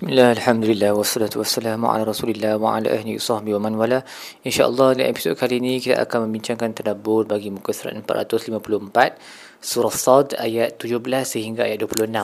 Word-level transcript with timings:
Bismillah, 0.00 0.32
Alhamdulillah, 0.32 0.96
wassalatu 0.96 1.44
wassalamu 1.44 1.84
ala 1.92 2.08
rasulillah 2.08 2.56
wa 2.56 2.72
ala 2.72 2.88
ahli 2.88 3.20
sahbihi 3.20 3.52
wa 3.60 3.68
man 3.68 3.76
wala. 3.76 4.00
InsyaAllah 4.48 4.96
dalam 4.96 5.12
episod 5.12 5.36
kali 5.36 5.60
ini 5.60 5.76
kita 5.76 6.00
akan 6.00 6.24
membincangkan 6.24 6.72
tadabur 6.72 7.28
bagi 7.28 7.52
muka 7.52 7.76
surat 7.76 7.92
454 8.08 9.20
Surah 9.60 9.92
Sad 9.92 10.40
ayat 10.40 10.80
17 10.80 11.04
sehingga 11.04 11.68
ayat 11.68 11.84
26 11.84 12.16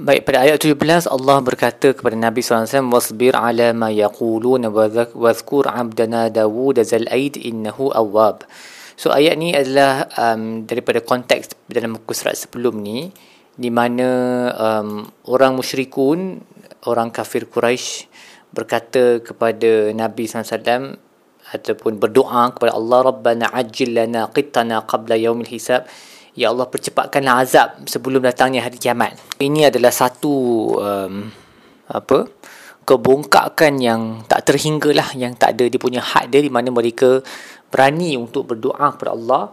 Baik, 0.00 0.24
pada 0.24 0.48
ayat 0.48 0.64
17 0.64 1.12
Allah 1.12 1.36
berkata 1.44 1.92
kepada 1.92 2.16
Nabi 2.16 2.40
SAW 2.40 2.88
Wasbir 2.88 3.36
ala 3.36 3.76
ma 3.76 3.92
yaquluna 3.92 4.72
wa 4.72 5.32
zkur 5.36 5.68
abdana 5.68 6.32
Dawud 6.32 6.80
zal 6.88 7.04
aid 7.12 7.36
innahu 7.36 7.92
awwab. 7.92 8.48
So 8.96 9.12
ayat 9.12 9.36
ni 9.36 9.52
adalah 9.52 10.08
um, 10.16 10.64
daripada 10.64 11.04
konteks 11.04 11.52
dalam 11.68 12.00
muka 12.00 12.16
surat 12.16 12.32
sebelum 12.32 12.80
ni 12.80 13.12
di 13.52 13.68
mana 13.68 14.08
um, 14.56 15.04
orang 15.28 15.60
musyrikun 15.60 16.40
orang 16.86 17.14
kafir 17.14 17.46
Quraisy 17.46 18.10
berkata 18.52 19.20
kepada 19.24 19.90
Nabi 19.96 20.28
SAW 20.28 20.98
ataupun 21.52 22.00
berdoa 22.00 22.52
kepada 22.54 22.72
Allah 22.76 22.98
Rabbana 23.12 23.46
ajil 23.52 23.96
lana 23.96 24.28
qittana 24.30 24.84
qabla 24.84 25.16
yaumil 25.16 25.48
hisab 25.48 25.88
Ya 26.32 26.48
Allah 26.48 26.64
percepatkanlah 26.64 27.44
azab 27.44 27.84
sebelum 27.84 28.24
datangnya 28.24 28.64
hari 28.64 28.80
kiamat. 28.80 29.20
Ini 29.36 29.68
adalah 29.68 29.92
satu 29.92 30.32
um, 30.80 31.28
apa 31.92 32.24
kebongkakan 32.88 33.72
yang 33.76 34.24
tak 34.24 34.48
terhinggalah 34.48 35.12
yang 35.12 35.36
tak 35.36 35.60
ada 35.60 35.68
dia 35.68 35.76
punya 35.76 36.00
had 36.00 36.32
dia 36.32 36.40
di 36.40 36.48
mana 36.48 36.72
mereka 36.72 37.20
berani 37.68 38.16
untuk 38.16 38.48
berdoa 38.48 38.96
kepada 38.96 39.12
Allah 39.12 39.52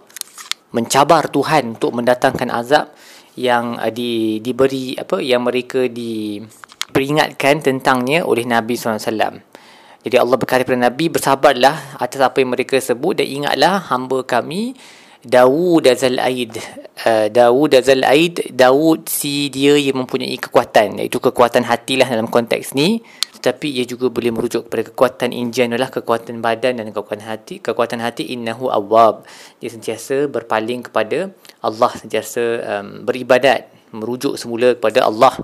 mencabar 0.71 1.27
Tuhan 1.27 1.76
untuk 1.76 1.99
mendatangkan 1.99 2.48
azab 2.48 2.96
yang 3.35 3.76
uh, 3.76 3.91
di 3.91 4.40
diberi 4.40 4.96
apa 4.96 5.20
yang 5.20 5.43
mereka 5.43 5.84
di 5.91 6.40
peringatkan 6.89 7.61
tentangnya 7.63 8.25
oleh 8.25 8.45
Nabi 8.45 8.75
SAW. 8.75 9.41
Jadi 9.99 10.16
Allah 10.16 10.38
berkata 10.39 10.63
kepada 10.63 10.88
Nabi, 10.88 11.12
bersabarlah 11.12 11.99
atas 11.99 12.23
apa 12.23 12.40
yang 12.40 12.55
mereka 12.55 12.79
sebut 12.79 13.20
dan 13.20 13.27
ingatlah 13.27 13.84
hamba 13.91 14.23
kami 14.23 14.79
Dawud 15.20 15.84
Azal 15.84 16.15
Aid. 16.15 16.55
Uh, 17.04 17.27
Dawud 17.27 17.76
Azal 17.76 18.07
Aid, 18.07 18.55
Dawud 18.55 19.12
si 19.12 19.51
dia 19.51 19.76
yang 19.76 19.99
mempunyai 19.99 20.40
kekuatan. 20.40 21.04
Iaitu 21.04 21.20
kekuatan 21.20 21.68
hatilah 21.68 22.07
dalam 22.07 22.31
konteks 22.31 22.71
ni. 22.71 23.03
Tetapi 23.35 23.68
ia 23.71 23.84
juga 23.84 24.07
boleh 24.07 24.31
merujuk 24.31 24.68
kepada 24.68 24.84
kekuatan 24.91 25.35
in 25.35 25.51
general 25.51 25.87
lah, 25.87 25.91
kekuatan 25.91 26.40
badan 26.40 26.79
dan 26.79 26.87
kekuatan 26.96 27.27
hati. 27.27 27.59
Kekuatan 27.59 27.99
hati 27.99 28.31
innahu 28.31 28.71
awab. 28.71 29.27
Dia 29.59 29.68
sentiasa 29.68 30.31
berpaling 30.31 30.87
kepada 30.87 31.35
Allah, 31.59 31.91
sentiasa 31.99 32.43
um, 32.79 33.03
beribadat. 33.03 33.68
Merujuk 33.91 34.40
semula 34.40 34.71
kepada 34.71 35.03
Allah. 35.03 35.35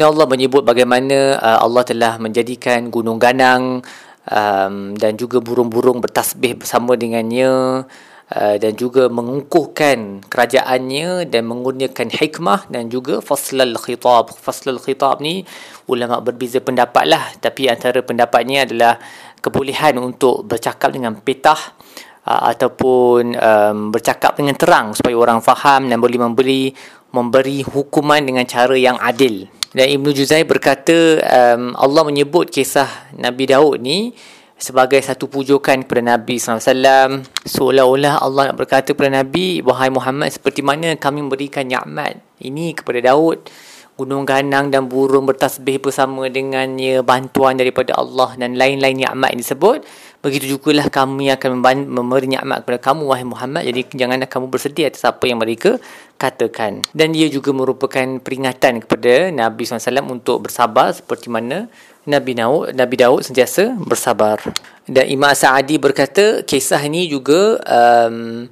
Dan 0.00 0.16
Allah 0.16 0.24
menyebut 0.24 0.64
bagaimana 0.64 1.36
uh, 1.36 1.60
Allah 1.60 1.84
telah 1.84 2.16
menjadikan 2.16 2.88
gunung 2.88 3.20
ganang 3.20 3.84
um, 4.24 4.96
dan 4.96 5.12
juga 5.20 5.44
burung-burung 5.44 6.00
bertasbih 6.00 6.56
bersama 6.56 6.96
dengannya 6.96 7.84
uh, 8.32 8.56
dan 8.56 8.72
juga 8.80 9.12
mengukuhkan 9.12 10.24
kerajaannya 10.24 11.28
dan 11.28 11.44
menggunakan 11.44 12.16
hikmah 12.16 12.72
dan 12.72 12.88
juga 12.88 13.20
faslal 13.20 13.76
khitab. 13.76 14.32
Faslal 14.32 14.80
khitab 14.80 15.20
ni 15.20 15.44
ulama 15.84 16.24
berbeza 16.24 16.64
pendapat 16.64 17.04
lah 17.04 17.36
tapi 17.36 17.68
antara 17.68 18.00
pendapatnya 18.00 18.64
adalah 18.64 18.96
kebolehan 19.44 20.00
untuk 20.00 20.48
bercakap 20.48 20.96
dengan 20.96 21.20
petah 21.20 21.76
uh, 22.24 22.48
ataupun 22.48 23.36
um, 23.36 23.92
bercakap 23.92 24.32
dengan 24.32 24.56
terang 24.56 24.96
supaya 24.96 25.12
orang 25.12 25.44
faham 25.44 25.92
dan 25.92 26.00
boleh 26.00 26.16
memberi 26.16 26.72
memberi 27.12 27.60
hukuman 27.68 28.24
dengan 28.24 28.48
cara 28.48 28.72
yang 28.80 28.96
adil. 28.96 29.59
Dan 29.70 29.86
Ibn 29.86 30.06
Juzai 30.10 30.42
berkata 30.42 31.22
um, 31.22 31.78
Allah 31.78 32.02
menyebut 32.02 32.50
kisah 32.50 32.90
Nabi 33.14 33.46
Daud 33.46 33.78
ni 33.78 34.10
sebagai 34.58 34.98
satu 34.98 35.30
pujukan 35.30 35.86
kepada 35.86 36.02
Nabi 36.02 36.42
SAW. 36.42 37.22
Seolah-olah 37.46 38.18
Allah 38.18 38.50
nak 38.50 38.58
berkata 38.58 38.92
kepada 38.92 39.22
Nabi, 39.22 39.62
Wahai 39.62 39.88
Muhammad, 39.94 40.34
seperti 40.34 40.60
mana 40.60 40.98
kami 40.98 41.22
memberikan 41.22 41.70
ni'mat 41.70 42.18
ini 42.42 42.74
kepada 42.74 42.98
Daud. 43.14 43.46
Gunung 43.94 44.24
ganang 44.24 44.72
dan 44.72 44.88
burung 44.88 45.28
bertasbih 45.28 45.78
bersama 45.78 46.26
dengannya, 46.26 47.04
bantuan 47.06 47.54
daripada 47.54 47.94
Allah 47.94 48.32
dan 48.34 48.58
lain-lain 48.58 49.06
ni'mat 49.06 49.38
yang 49.38 49.40
disebut. 49.40 49.86
Begitu 50.20 50.60
juga 50.60 50.76
lah 50.76 50.92
kami 50.92 51.32
akan 51.32 51.64
memberi 51.88 52.28
ni'mat 52.28 52.68
kepada 52.68 52.92
kamu, 52.92 53.08
wahai 53.08 53.24
Muhammad. 53.24 53.64
Jadi 53.64 53.88
janganlah 53.96 54.28
kamu 54.28 54.52
bersedih 54.52 54.92
atas 54.92 55.08
apa 55.08 55.24
yang 55.24 55.40
mereka 55.40 55.80
katakan. 56.20 56.84
Dan 56.92 57.16
dia 57.16 57.24
juga 57.32 57.56
merupakan 57.56 58.20
peringatan 58.20 58.84
kepada 58.84 59.32
Nabi 59.32 59.64
SAW 59.64 60.12
untuk 60.12 60.44
bersabar 60.44 60.92
seperti 60.92 61.32
mana 61.32 61.72
Nabi 62.04 62.36
Daud, 62.36 62.76
Nabi 62.76 62.96
Daud 63.00 63.24
sentiasa 63.24 63.72
bersabar. 63.80 64.36
Dan 64.84 65.08
Imam 65.08 65.32
Sa'adi 65.32 65.80
berkata 65.80 66.44
kisah 66.44 66.84
ini 66.84 67.08
juga 67.08 67.56
um, 67.64 68.44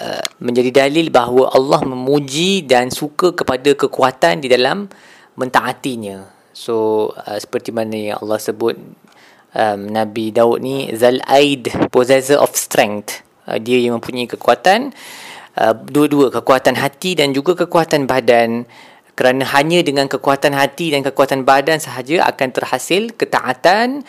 uh, 0.00 0.26
menjadi 0.40 0.88
dalil 0.88 1.12
bahawa 1.12 1.52
Allah 1.52 1.84
memuji 1.84 2.64
dan 2.64 2.88
suka 2.88 3.36
kepada 3.36 3.76
kekuatan 3.76 4.40
di 4.40 4.48
dalam 4.48 4.88
mentaatinya. 5.36 6.24
So 6.56 7.08
uh, 7.20 7.36
seperti 7.36 7.68
mana 7.68 7.96
yang 7.96 8.16
Allah 8.24 8.40
sebut 8.40 8.80
um, 9.54 9.90
Nabi 9.90 10.30
Daud 10.34 10.62
ni 10.62 10.90
Zal 10.94 11.22
Aid 11.26 11.70
possessor 11.90 12.38
of 12.38 12.54
strength. 12.54 13.22
Uh, 13.46 13.58
dia 13.58 13.80
yang 13.80 13.98
mempunyai 13.98 14.28
kekuatan. 14.30 14.94
Uh, 15.58 15.74
dua-dua 15.74 16.30
kekuatan 16.30 16.78
hati 16.78 17.18
dan 17.18 17.34
juga 17.34 17.58
kekuatan 17.58 18.06
badan. 18.06 18.64
Kerana 19.18 19.44
hanya 19.52 19.84
dengan 19.84 20.08
kekuatan 20.08 20.56
hati 20.56 20.94
dan 20.96 21.04
kekuatan 21.04 21.44
badan 21.44 21.76
sahaja 21.76 22.24
akan 22.30 22.48
terhasil 22.56 23.12
ketaatan 23.12 24.06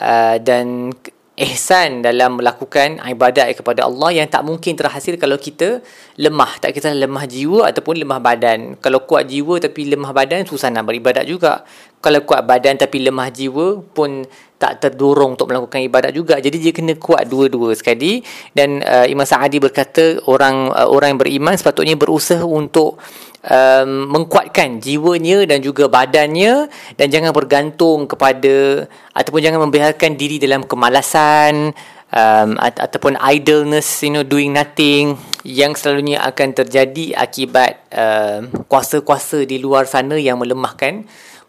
uh, 0.00 0.36
dan 0.40 0.96
ihsan 1.36 2.00
dalam 2.00 2.40
melakukan 2.40 2.96
ibadat 3.04 3.52
kepada 3.52 3.84
Allah 3.84 4.24
yang 4.24 4.26
tak 4.26 4.40
mungkin 4.40 4.72
terhasil 4.72 5.20
kalau 5.20 5.36
kita 5.36 5.84
lemah. 6.16 6.56
Tak 6.64 6.72
kita 6.72 6.96
lemah 6.96 7.28
jiwa 7.28 7.68
ataupun 7.68 8.00
lemah 8.00 8.20
badan. 8.24 8.80
Kalau 8.80 9.04
kuat 9.04 9.28
jiwa 9.28 9.60
tapi 9.60 9.84
lemah 9.92 10.16
badan 10.16 10.48
susah 10.48 10.72
nak 10.72 10.88
beribadat 10.88 11.28
juga. 11.28 11.68
Kalau 12.00 12.24
kuat 12.24 12.48
badan 12.48 12.80
tapi 12.80 13.04
lemah 13.04 13.28
jiwa 13.28 13.84
pun 13.92 14.24
tak 14.56 14.80
terdorong 14.80 15.36
untuk 15.36 15.52
melakukan 15.52 15.84
ibadat 15.84 16.12
juga. 16.16 16.40
Jadi 16.40 16.56
dia 16.56 16.72
kena 16.72 16.96
kuat 16.96 17.28
dua-dua 17.28 17.76
sekali. 17.76 18.24
Dan 18.56 18.80
uh, 18.80 19.04
Imam 19.04 19.28
Sa'adi 19.28 19.60
berkata 19.60 20.16
orang 20.28 20.72
uh, 20.72 20.88
orang 20.88 21.16
yang 21.16 21.20
beriman 21.20 21.54
sepatutnya 21.54 21.94
berusaha 21.94 22.42
untuk 22.42 22.96
um, 23.46 24.10
mengkuatkan 24.10 24.82
jiwanya 24.82 25.46
dan 25.46 25.62
juga 25.62 25.86
badannya 25.86 26.68
dan 26.98 27.06
jangan 27.08 27.30
bergantung 27.30 28.10
kepada 28.10 28.86
ataupun 29.14 29.40
jangan 29.40 29.60
membiarkan 29.68 30.18
diri 30.18 30.42
dalam 30.42 30.66
kemalasan 30.66 31.72
um, 32.10 32.50
ataupun 32.60 33.16
idleness 33.22 34.02
you 34.02 34.12
know 34.12 34.26
doing 34.26 34.52
nothing 34.52 35.14
yang 35.46 35.78
selalunya 35.78 36.18
akan 36.26 36.58
terjadi 36.58 37.14
akibat 37.14 37.86
um, 37.94 38.50
kuasa-kuasa 38.66 39.46
di 39.46 39.62
luar 39.62 39.86
sana 39.86 40.18
yang 40.18 40.42
melemahkan 40.42 41.06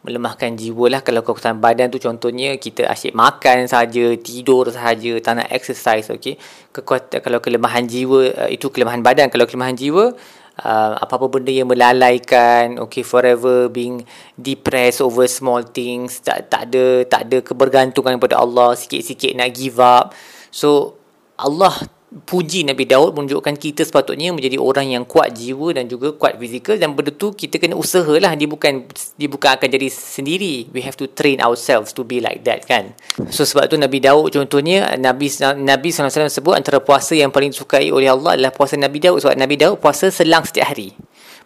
melemahkan 0.07 0.55
jiwa 0.55 0.87
lah. 0.87 1.01
Kalau 1.03 1.19
kekuatan 1.19 1.59
badan 1.59 1.91
tu 1.91 1.99
contohnya 1.99 2.55
kita 2.55 2.87
asyik 2.87 3.11
makan 3.11 3.67
saja 3.67 4.15
tidur 4.15 4.71
saja 4.71 5.19
tak 5.19 5.43
nak 5.43 5.51
exercise 5.51 6.07
okey? 6.15 6.39
Kekuatan 6.71 7.19
kalau 7.19 7.43
kelemahan 7.43 7.83
jiwa 7.83 8.47
uh, 8.47 8.49
itu 8.49 8.71
kelemahan 8.71 9.03
badan. 9.03 9.27
Kalau 9.27 9.43
kelemahan 9.43 9.75
jiwa 9.75 10.15
uh, 10.63 10.93
apa-apa 11.03 11.27
benda 11.27 11.51
yang 11.51 11.67
melalaikan 11.67 12.79
okay 12.79 13.03
forever 13.03 13.67
being 13.67 14.07
depressed 14.39 15.03
over 15.03 15.27
small 15.27 15.61
things 15.61 16.23
tak 16.23 16.47
tak 16.47 16.71
ada 16.71 17.03
tak 17.05 17.21
ada 17.29 17.37
kebergantungan 17.43 18.15
kepada 18.17 18.39
Allah 18.39 18.73
sikit-sikit 18.73 19.35
nak 19.35 19.51
give 19.51 19.77
up. 19.83 20.15
So 20.49 20.95
Allah 21.37 21.75
puji 22.07 22.63
Nabi 22.63 22.87
Daud 22.87 23.19
menunjukkan 23.19 23.59
kita 23.59 23.83
sepatutnya 23.83 24.31
menjadi 24.31 24.55
orang 24.55 24.95
yang 24.95 25.03
kuat 25.03 25.35
jiwa 25.35 25.75
dan 25.75 25.91
juga 25.91 26.15
kuat 26.15 26.39
fizikal. 26.39 26.79
Dan 26.79 26.95
benda 26.95 27.11
tu 27.11 27.35
kita 27.35 27.59
kena 27.59 27.75
usahalah. 27.75 28.31
Dia 28.39 28.47
bukan 28.47 28.87
dia 29.19 29.27
bukan 29.27 29.49
akan 29.59 29.67
jadi 29.67 29.87
sendiri. 29.91 30.71
We 30.71 30.79
have 30.87 30.95
to 31.03 31.11
train 31.11 31.43
ourselves 31.43 31.91
to 31.99 32.07
be 32.07 32.23
like 32.23 32.47
that 32.47 32.63
kan? 32.63 32.95
So 33.27 33.43
sebab 33.43 33.67
tu 33.67 33.75
Nabi 33.75 33.99
Daud 33.99 34.31
contohnya 34.31 34.95
Nabi 34.95 35.27
Nabi 35.59 35.87
SAW 35.91 36.31
sebut 36.31 36.55
antara 36.55 36.79
puasa 36.79 37.11
yang 37.11 37.27
paling 37.27 37.51
disukai 37.51 37.91
oleh 37.91 38.07
Allah 38.07 38.39
adalah 38.39 38.55
puasa 38.55 38.79
Nabi 38.79 39.03
Daud. 39.03 39.19
Sebab 39.19 39.35
Nabi 39.35 39.59
Daud 39.59 39.83
puasa 39.83 40.07
selang 40.07 40.47
setiap 40.47 40.71
hari. 40.71 40.95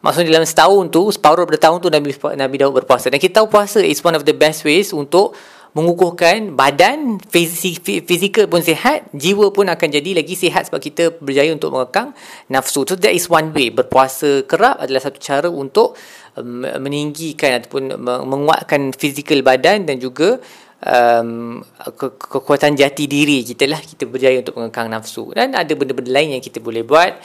Maksudnya 0.02 0.34
dalam 0.34 0.50
setahun 0.50 0.90
tu, 0.90 1.14
separuh 1.14 1.46
pada 1.46 1.70
tahun 1.70 1.78
tu 1.78 1.94
Nabi, 1.94 2.10
Nabi 2.34 2.56
Daud 2.58 2.74
berpuasa. 2.74 3.14
Dan 3.14 3.22
kita 3.22 3.42
tahu 3.42 3.54
puasa 3.54 3.86
is 3.86 4.02
one 4.02 4.18
of 4.18 4.26
the 4.26 4.34
best 4.34 4.66
ways 4.66 4.90
untuk 4.90 5.38
mengukuhkan 5.72 6.52
badan 6.52 7.16
fizikal 7.32 8.46
pun 8.52 8.60
sihat 8.60 9.08
jiwa 9.16 9.56
pun 9.56 9.72
akan 9.72 9.88
jadi 9.88 10.20
lagi 10.20 10.36
sihat 10.36 10.68
sebab 10.68 10.84
kita 10.84 11.04
berjaya 11.24 11.56
untuk 11.56 11.72
mengekang 11.72 12.12
nafsu. 12.52 12.84
So 12.84 13.00
that 13.00 13.16
is 13.16 13.32
one 13.32 13.56
way. 13.56 13.72
Berpuasa 13.72 14.44
kerap 14.44 14.84
adalah 14.84 15.00
satu 15.00 15.20
cara 15.24 15.48
untuk 15.48 15.96
um, 16.36 16.68
meninggikan 16.68 17.64
ataupun 17.64 17.96
menguatkan 18.04 18.92
fizikal 18.92 19.40
badan 19.40 19.88
dan 19.88 19.96
juga 19.96 20.44
um, 20.84 21.64
ke- 21.96 22.20
kekuatan 22.20 22.76
jati 22.76 23.08
diri 23.08 23.40
kita 23.48 23.64
lah. 23.72 23.80
Kita 23.80 24.04
berjaya 24.12 24.44
untuk 24.44 24.60
mengekang 24.60 24.92
nafsu. 24.92 25.32
Dan 25.32 25.56
ada 25.56 25.72
benda-benda 25.72 26.12
lain 26.12 26.36
yang 26.36 26.44
kita 26.44 26.60
boleh 26.60 26.84
buat 26.84 27.16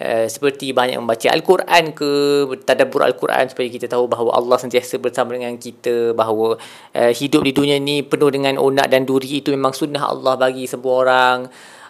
uh, 0.00 0.26
seperti 0.26 0.72
banyak 0.74 0.98
membaca 0.98 1.28
Al-Quran 1.30 1.94
ke 1.94 2.10
tadabbur 2.64 3.04
Al-Quran 3.04 3.50
supaya 3.50 3.68
kita 3.70 3.86
tahu 3.86 4.10
bahawa 4.10 4.38
Allah 4.38 4.58
sentiasa 4.58 4.98
bersama 4.98 5.34
dengan 5.36 5.54
kita 5.58 6.16
bahawa 6.16 6.58
uh, 6.94 7.12
hidup 7.12 7.44
di 7.44 7.52
dunia 7.54 7.76
ni 7.78 8.02
penuh 8.02 8.30
dengan 8.30 8.58
onak 8.58 8.90
dan 8.90 9.06
duri 9.06 9.42
itu 9.42 9.54
memang 9.54 9.74
sunnah 9.76 10.10
Allah 10.10 10.34
bagi 10.38 10.66
semua 10.66 10.94
orang 11.04 11.38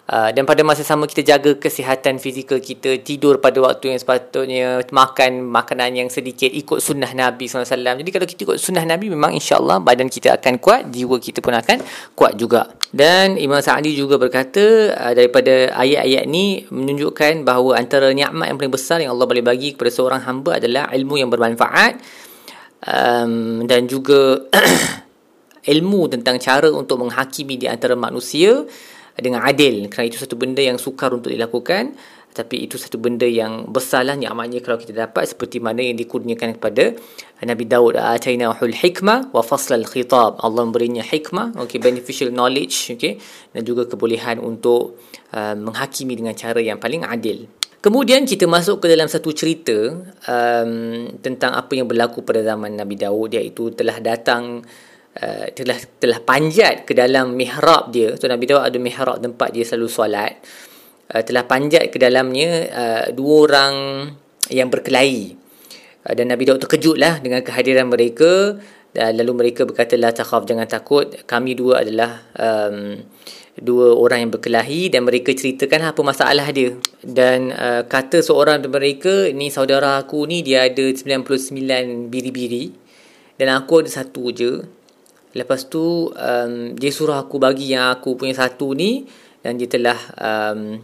Uh, 0.05 0.29
dan 0.29 0.45
pada 0.45 0.61
masa 0.61 0.85
sama 0.85 1.09
kita 1.09 1.25
jaga 1.25 1.57
kesihatan 1.57 2.21
fizikal 2.21 2.61
kita 2.61 3.01
tidur 3.01 3.41
pada 3.41 3.57
waktu 3.57 3.89
yang 3.89 3.97
sepatutnya 3.97 4.85
makan 4.93 5.41
makanan 5.49 5.97
yang 5.97 6.13
sedikit 6.13 6.45
ikut 6.45 6.77
sunnah 6.77 7.09
Nabi 7.09 7.49
SAW 7.49 7.65
jadi 7.73 8.09
kalau 8.13 8.29
kita 8.29 8.45
ikut 8.45 8.61
sunnah 8.61 8.85
Nabi 8.85 9.09
memang 9.09 9.33
insyaAllah 9.33 9.81
badan 9.81 10.05
kita 10.05 10.37
akan 10.37 10.61
kuat 10.61 10.93
jiwa 10.93 11.17
kita 11.17 11.41
pun 11.41 11.57
akan 11.57 11.81
kuat 12.13 12.37
juga. 12.37 12.69
Dan 12.93 13.41
Imam 13.41 13.57
Sa'adi 13.57 13.97
juga 13.97 14.21
berkata 14.21 14.93
uh, 14.93 15.13
daripada 15.17 15.73
ayat-ayat 15.73 16.29
ni 16.29 16.69
menunjukkan 16.69 17.41
bahawa 17.41 17.81
antara 17.81 18.13
nikmat 18.13 18.53
yang 18.53 18.61
paling 18.61 18.75
besar 18.77 19.01
yang 19.01 19.09
Allah 19.09 19.25
boleh 19.25 19.41
bagi 19.41 19.73
kepada 19.73 19.89
seorang 19.89 20.21
hamba 20.21 20.61
adalah 20.61 20.93
ilmu 20.93 21.17
yang 21.17 21.33
bermanfaat 21.33 21.97
um, 22.85 23.65
dan 23.65 23.89
juga 23.89 24.37
ilmu 25.73 26.13
tentang 26.13 26.37
cara 26.37 26.69
untuk 26.69 27.01
menghakimi 27.01 27.57
di 27.57 27.65
antara 27.65 27.97
manusia 27.97 28.61
dengan 29.17 29.43
adil. 29.43 29.87
Kerana 29.87 30.07
itu 30.11 30.19
satu 30.19 30.35
benda 30.35 30.59
yang 30.61 30.79
sukar 30.79 31.11
untuk 31.15 31.31
dilakukan 31.31 31.95
tapi 32.35 32.67
itu 32.67 32.75
satu 32.75 32.99
benda 32.99 33.23
yang 33.23 33.71
besarlah 33.71 34.19
nikmatnya 34.19 34.59
kalau 34.59 34.75
kita 34.75 34.91
dapat 34.91 35.31
seperti 35.31 35.63
mana 35.63 35.79
yang 35.79 35.95
dikurniakan 35.95 36.59
kepada 36.59 36.91
Nabi 37.47 37.63
Daud. 37.63 37.95
Atainahul 37.95 38.75
hikmah 38.75 39.31
wa 39.31 39.39
faslal 39.39 39.87
khitab. 39.87 40.43
Allah 40.43 40.67
memberinya 40.67 40.99
hikmah 40.99 41.55
okay 41.55 41.79
beneficial 41.79 42.35
knowledge 42.35 42.99
okay 42.99 43.15
dan 43.55 43.63
juga 43.63 43.87
kebolehan 43.87 44.43
untuk 44.43 44.99
uh, 45.31 45.55
menghakimi 45.55 46.19
dengan 46.19 46.35
cara 46.35 46.59
yang 46.59 46.75
paling 46.75 47.07
adil. 47.07 47.47
Kemudian 47.79 48.27
kita 48.27 48.51
masuk 48.51 48.83
ke 48.83 48.91
dalam 48.91 49.07
satu 49.07 49.31
cerita 49.31 49.95
um, 50.27 51.07
tentang 51.23 51.55
apa 51.55 51.71
yang 51.71 51.87
berlaku 51.87 52.19
pada 52.27 52.43
zaman 52.43 52.75
Nabi 52.75 52.99
Daud 52.99 53.31
iaitu 53.31 53.71
telah 53.71 54.03
datang 54.03 54.59
uh, 55.21 55.45
telah 55.51 55.79
telah 55.99 56.19
panjat 56.23 56.83
ke 56.83 56.95
dalam 56.95 57.35
mihrab 57.35 57.91
dia. 57.91 58.15
So 58.19 58.27
Nabi 58.27 58.49
Daud 58.49 58.63
ada 58.63 58.77
mihrab 58.79 59.19
tempat 59.19 59.51
dia 59.55 59.63
selalu 59.63 59.89
solat. 59.91 60.33
Uh, 61.11 61.21
telah 61.21 61.45
panjat 61.45 61.93
ke 61.93 61.97
dalamnya 62.01 62.49
uh, 62.73 63.05
dua 63.13 63.33
orang 63.47 63.73
yang 64.49 64.67
berkelahi. 64.67 65.37
Uh, 66.03 66.13
dan 66.13 66.31
Nabi 66.31 66.49
Daud 66.49 66.59
terkejutlah 66.63 67.21
dengan 67.23 67.45
kehadiran 67.45 67.87
mereka 67.87 68.59
dan 68.95 69.19
lalu 69.19 69.43
mereka 69.43 69.67
berkata 69.67 69.99
la 69.99 70.15
takhaf 70.15 70.47
jangan 70.47 70.63
takut 70.71 71.27
kami 71.27 71.51
dua 71.51 71.83
adalah 71.83 72.23
um, 72.39 73.03
dua 73.59 73.91
orang 73.91 74.27
yang 74.27 74.31
berkelahi 74.31 74.87
dan 74.87 75.03
mereka 75.03 75.35
ceritakan 75.35 75.91
apa 75.91 75.99
masalah 75.99 76.47
dia 76.55 76.79
dan 77.03 77.51
uh, 77.51 77.83
kata 77.83 78.23
seorang 78.23 78.63
dari 78.63 78.71
mereka 78.71 79.27
ni 79.35 79.51
saudara 79.51 79.99
aku 79.99 80.23
ni 80.27 80.43
dia 80.47 80.67
ada 80.71 80.91
99 80.95 82.07
biri-biri 82.07 82.71
dan 83.35 83.51
aku 83.51 83.83
ada 83.83 83.91
satu 83.91 84.31
je 84.31 84.63
Lepas 85.35 85.67
tu 85.67 86.09
um, 86.15 86.53
dia 86.73 86.91
suruh 86.95 87.19
aku 87.19 87.35
bagi 87.37 87.75
yang 87.75 87.91
aku 87.91 88.15
punya 88.15 88.31
satu 88.31 88.71
ni 88.71 89.03
dan 89.43 89.59
dia 89.59 89.67
telah 89.67 89.99
um, 90.15 90.79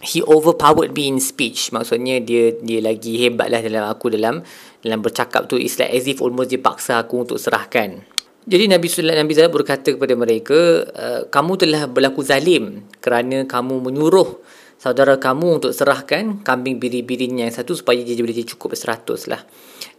he 0.00 0.24
overpowered 0.24 0.96
me 0.96 1.12
in 1.12 1.20
speech. 1.20 1.68
Maksudnya 1.70 2.24
dia 2.24 2.56
dia 2.56 2.80
lagi 2.80 3.20
hebat 3.20 3.52
lah 3.52 3.60
dalam 3.60 3.84
aku 3.86 4.16
dalam 4.16 4.40
dalam 4.80 4.98
bercakap 5.04 5.44
tu. 5.44 5.60
It's 5.60 5.76
like 5.76 5.92
as 5.92 6.08
if 6.08 6.24
almost 6.24 6.48
dia 6.48 6.58
paksa 6.58 7.04
aku 7.04 7.28
untuk 7.28 7.36
serahkan. 7.36 8.00
Jadi 8.48 8.64
Nabi 8.72 8.88
Sallallahu 8.88 9.20
Nabi 9.20 9.32
Zalab 9.36 9.52
berkata 9.52 9.92
kepada 9.92 10.16
mereka, 10.16 10.88
uh, 10.96 11.20
kamu 11.28 11.52
telah 11.60 11.84
berlaku 11.84 12.24
zalim 12.24 12.88
kerana 13.04 13.44
kamu 13.44 13.84
menyuruh 13.84 14.40
saudara 14.80 15.20
kamu 15.20 15.60
untuk 15.60 15.76
serahkan 15.76 16.40
kambing 16.40 16.80
biri-birinya 16.80 17.44
yang 17.44 17.52
satu 17.52 17.76
supaya 17.76 18.00
dia 18.00 18.16
boleh 18.16 18.48
cukup 18.48 18.72
seratus 18.72 19.28
lah. 19.28 19.44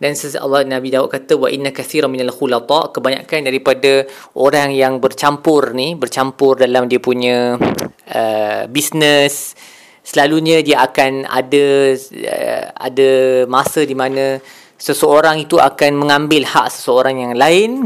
Dan 0.01 0.17
Allah 0.41 0.65
Nabi 0.65 0.89
Daud 0.89 1.13
kata 1.13 1.37
wa 1.37 1.45
inna 1.45 1.69
kathira 1.69 2.09
minal 2.09 2.33
khulata 2.33 2.89
kebanyakan 2.89 3.45
daripada 3.45 4.09
orang 4.33 4.73
yang 4.73 4.97
bercampur 4.97 5.77
ni 5.77 5.93
bercampur 5.93 6.57
dalam 6.57 6.89
dia 6.89 6.97
punya 6.97 7.61
uh, 8.09 8.65
business 8.65 9.53
selalunya 10.01 10.65
dia 10.65 10.81
akan 10.81 11.29
ada 11.29 11.93
uh, 11.93 12.65
ada 12.73 13.09
masa 13.45 13.85
di 13.85 13.93
mana 13.93 14.41
seseorang 14.81 15.45
itu 15.45 15.61
akan 15.61 15.93
mengambil 15.93 16.49
hak 16.49 16.73
seseorang 16.73 17.21
yang 17.21 17.33
lain 17.37 17.85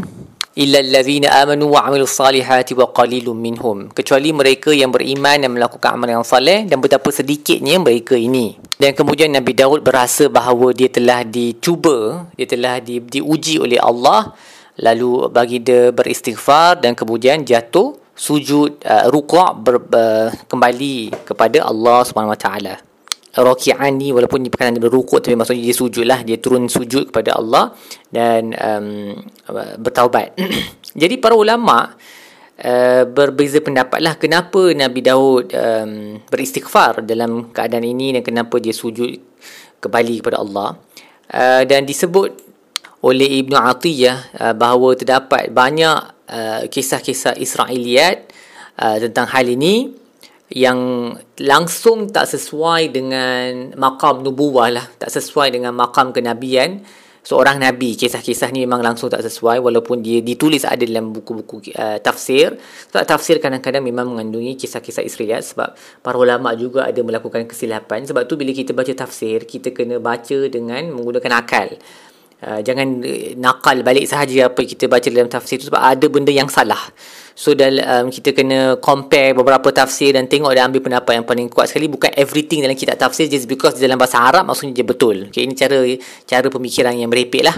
illa 0.56 0.80
allazina 0.80 1.36
amanu 1.44 1.76
wa 1.76 1.84
amilus 1.84 2.16
salihati 2.16 2.72
wa 2.80 2.88
qalilum 2.96 3.36
minhum. 3.36 3.92
Kecuali 3.92 4.32
mereka 4.32 4.72
yang 4.72 4.90
beriman 4.90 5.44
dan 5.44 5.52
melakukan 5.52 6.00
amal 6.00 6.08
yang 6.08 6.24
saleh 6.24 6.64
dan 6.64 6.80
betapa 6.80 7.12
sedikitnya 7.12 7.76
mereka 7.78 8.16
ini. 8.16 8.56
Dan 8.80 8.96
kemudian 8.96 9.36
Nabi 9.36 9.52
Daud 9.52 9.84
berasa 9.84 10.32
bahawa 10.32 10.72
dia 10.72 10.88
telah 10.88 11.28
dicuba 11.28 12.28
dia 12.40 12.48
telah 12.48 12.80
di, 12.80 13.04
diuji 13.04 13.60
oleh 13.60 13.80
Allah 13.80 14.32
lalu 14.80 15.32
bagi 15.32 15.64
dia 15.64 15.92
beristighfar 15.92 16.84
dan 16.84 16.96
kemudian 16.96 17.44
jatuh 17.48 17.96
sujud 18.16 18.80
uh, 18.84 19.08
rukuk 19.12 19.60
ber, 19.60 19.76
uh, 19.92 20.28
kembali 20.48 21.12
kepada 21.28 21.64
Allah 21.68 22.04
Subhanahu 22.08 22.36
wa 22.36 22.40
taala 22.40 22.76
raki'an 23.36 24.00
ni 24.00 24.16
walaupun 24.16 24.44
dia 24.44 24.52
perkataan 24.52 24.80
dia 24.80 24.84
berrukuk 24.84 25.20
tapi 25.20 25.36
maksudnya 25.36 25.64
dia 25.68 25.76
sujud 25.76 26.06
lah 26.08 26.20
dia 26.24 26.40
turun 26.40 26.72
sujud 26.72 27.12
kepada 27.12 27.36
Allah 27.36 27.76
dan 28.08 28.56
um, 28.56 29.20
bertaubat. 29.80 30.40
Jadi 31.02 31.20
para 31.20 31.36
ulama 31.36 31.92
uh, 32.64 33.04
berbeza 33.04 33.60
pendapat 33.60 34.00
lah 34.00 34.16
kenapa 34.16 34.72
Nabi 34.72 35.00
Daud 35.04 35.52
um, 35.52 36.24
beristighfar 36.32 37.04
dalam 37.04 37.52
keadaan 37.52 37.84
ini 37.84 38.16
dan 38.16 38.24
kenapa 38.24 38.56
dia 38.64 38.72
sujud 38.72 39.20
kembali 39.84 40.24
kepada 40.24 40.40
Allah. 40.40 40.80
Uh, 41.26 41.66
dan 41.66 41.84
disebut 41.90 42.38
oleh 43.02 43.42
Ibnu 43.44 43.58
Atiyah 43.58 44.18
uh, 44.40 44.54
bahawa 44.54 44.94
terdapat 44.94 45.50
banyak 45.52 45.98
uh, 46.30 46.62
kisah-kisah 46.70 47.38
Israeliat 47.38 48.30
uh, 48.80 48.98
tentang 49.02 49.30
hal 49.30 49.46
ini 49.50 50.05
yang 50.54 51.10
langsung 51.42 52.14
tak 52.14 52.30
sesuai 52.30 52.94
dengan 52.94 53.74
makam 53.82 54.22
nubuah 54.22 54.70
lah. 54.70 54.86
Tak 55.02 55.10
sesuai 55.10 55.58
dengan 55.58 55.74
makam 55.74 56.14
kenabian. 56.14 56.86
Seorang 57.26 57.58
nabi 57.58 57.98
kisah-kisah 57.98 58.54
ni 58.54 58.70
memang 58.70 58.86
langsung 58.86 59.10
tak 59.10 59.26
sesuai 59.26 59.58
walaupun 59.58 60.06
dia 60.06 60.22
ditulis 60.22 60.62
ada 60.62 60.86
dalam 60.86 61.10
buku-buku 61.10 61.74
uh, 61.74 61.98
tafsir. 61.98 62.54
Sebab 62.94 63.02
tafsir 63.02 63.42
kadang-kadang 63.42 63.82
memang 63.82 64.14
mengandungi 64.14 64.54
kisah-kisah 64.54 65.02
Israel 65.02 65.42
sebab 65.42 65.74
para 66.06 66.22
ulama 66.22 66.54
juga 66.54 66.86
ada 66.86 67.02
melakukan 67.02 67.50
kesilapan. 67.50 68.06
Sebab 68.06 68.30
tu 68.30 68.38
bila 68.38 68.54
kita 68.54 68.78
baca 68.78 68.94
tafsir 68.94 69.50
kita 69.50 69.74
kena 69.74 69.98
baca 69.98 70.38
dengan 70.46 70.86
menggunakan 70.94 71.42
akal 71.42 71.74
Uh, 72.36 72.60
jangan 72.60 73.00
uh, 73.00 73.32
nakal 73.40 73.80
balik 73.80 74.12
sahaja 74.12 74.52
apa 74.52 74.60
kita 74.68 74.92
baca 74.92 75.08
dalam 75.08 75.32
tafsir 75.32 75.56
tu 75.56 75.72
sebab 75.72 75.80
ada 75.80 76.06
benda 76.12 76.36
yang 76.36 76.52
salah. 76.52 76.80
So 77.32 77.56
dalam 77.56 78.08
um, 78.08 78.08
kita 78.12 78.36
kena 78.36 78.76
compare 78.84 79.32
beberapa 79.32 79.72
tafsir 79.72 80.12
dan 80.12 80.28
tengok 80.28 80.52
dan 80.52 80.68
ambil 80.68 80.84
pendapat 80.84 81.20
yang 81.20 81.26
paling 81.28 81.48
kuat 81.48 81.72
sekali 81.72 81.88
bukan 81.88 82.12
everything 82.16 82.60
dalam 82.60 82.76
kitab 82.76 83.00
tafsir 83.00 83.32
just 83.32 83.48
because 83.48 83.80
dalam 83.80 83.96
bahasa 83.96 84.20
Arab 84.20 84.52
maksudnya 84.52 84.76
dia 84.76 84.88
betul. 84.88 85.32
Okay, 85.32 85.48
ini 85.48 85.56
cara 85.56 85.80
cara 86.28 86.48
pemikiran 86.52 86.92
yang 86.96 87.08
merepek 87.08 87.44
lah. 87.44 87.56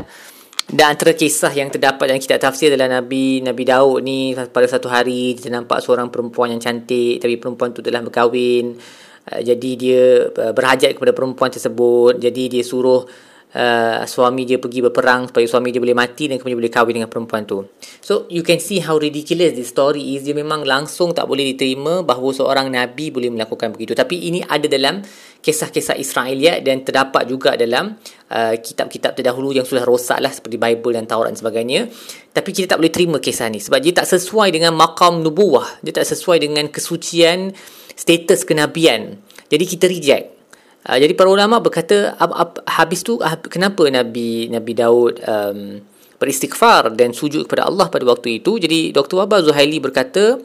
Dan 0.68 0.94
antara 0.94 1.16
kisah 1.18 1.50
yang 1.58 1.74
terdapat 1.74 2.13
dalam 2.13 2.22
kitab 2.22 2.38
tafsir 2.38 2.70
adalah 2.70 3.01
Nabi 3.01 3.42
Nabi 3.42 3.63
Daud 3.66 4.06
ni 4.06 4.34
pada 4.34 4.68
satu 4.70 4.94
hari 4.94 5.34
kita 5.34 5.50
nampak 5.50 5.82
seorang 5.82 6.13
perempuan 6.13 6.54
yang 6.54 6.62
cantik 6.62 7.18
tapi 7.18 7.42
perempuan 7.42 7.74
tu 7.74 7.82
telah 7.82 8.06
berkahwin. 8.06 8.78
Uh, 9.25 9.42
jadi 9.42 9.70
dia 9.74 10.04
uh, 10.30 10.54
berhajat 10.54 10.94
kepada 10.94 11.18
perempuan 11.18 11.50
tersebut. 11.50 12.22
Jadi 12.22 12.50
dia 12.50 12.63
suruh 12.66 13.06
uh, 13.56 14.04
suami 14.04 14.44
dia 14.44 14.60
pergi 14.60 14.84
berperang 14.84 15.32
supaya 15.32 15.46
suami 15.48 15.72
dia 15.72 15.80
boleh 15.80 15.96
mati 15.96 16.27
dan 16.27 16.42
kemudian 16.42 16.60
boleh 16.60 16.74
kahwin 16.74 16.94
dengan 17.00 17.12
perempuan 17.12 17.48
tu. 17.48 17.63
So 18.04 18.27
you 18.27 18.44
can 18.44 18.60
see 18.60 18.84
how 18.84 19.00
ridiculous 19.00 19.56
this 19.56 19.72
story 19.72 20.18
is. 20.18 20.27
Dia 20.27 20.36
memang 20.36 20.68
langsung 20.68 21.16
tak 21.16 21.30
boleh 21.30 21.56
diterima 21.56 22.04
bahawa 22.04 22.30
seorang 22.36 22.68
nabi 22.68 23.13
boleh 23.13 23.32
melakukan 23.32 23.72
begitu. 23.72 23.96
Tapi 23.96 24.27
ini 24.27 24.44
ada 24.44 24.66
dalam 24.68 25.00
kisah-kisah 25.39 25.96
Israeliat 25.96 26.66
dan 26.66 26.84
terdapat 26.84 27.24
juga 27.30 27.56
dalam 27.56 27.96
uh, 28.34 28.56
kitab-kitab 28.58 29.16
terdahulu 29.16 29.56
yang 29.56 29.63
sudah 29.63 29.88
rosak 29.88 30.20
lah 30.20 30.34
seperti 30.34 30.60
Bible 30.60 30.98
dan 30.98 31.08
Taurat 31.08 31.32
dan 31.32 31.39
sebagainya. 31.39 31.88
Tapi 32.34 32.50
kita 32.51 32.75
tak 32.75 32.84
boleh 32.84 32.94
terima 32.94 33.18
kisah 33.18 33.48
ni 33.48 33.63
sebab 33.63 33.80
dia 33.80 33.96
tak 33.96 34.10
sesuai 34.10 34.51
dengan 34.51 34.75
makam 34.75 35.24
nubuah. 35.24 35.80
Dia 35.86 35.96
tak 35.96 36.10
sesuai 36.10 36.44
dengan 36.44 36.68
kesucian 36.68 37.56
status 37.98 38.46
kenabian. 38.46 39.18
Jadi 39.50 39.66
kita 39.66 39.89
reject. 39.89 40.37
Uh, 40.88 40.98
jadi 40.98 41.13
para 41.13 41.27
ulama 41.27 41.60
berkata 41.60 42.15
ab, 42.15 42.32
ab, 42.32 42.51
habis 42.63 43.03
tu 43.03 43.20
uh, 43.20 43.36
kenapa 43.51 43.84
Nabi 43.91 44.48
Nabi 44.48 44.72
Daud 44.72 45.20
um, 45.27 45.84
beristighfar 46.17 46.96
dan 46.98 47.13
sujud 47.13 47.46
kepada 47.46 47.67
Allah 47.67 47.91
pada 47.91 48.08
waktu 48.08 48.41
itu. 48.41 48.58
Jadi 48.58 48.96
Dr. 48.96 49.22
Wabah 49.22 49.44
Zuhaili 49.46 49.77
berkata 49.77 50.41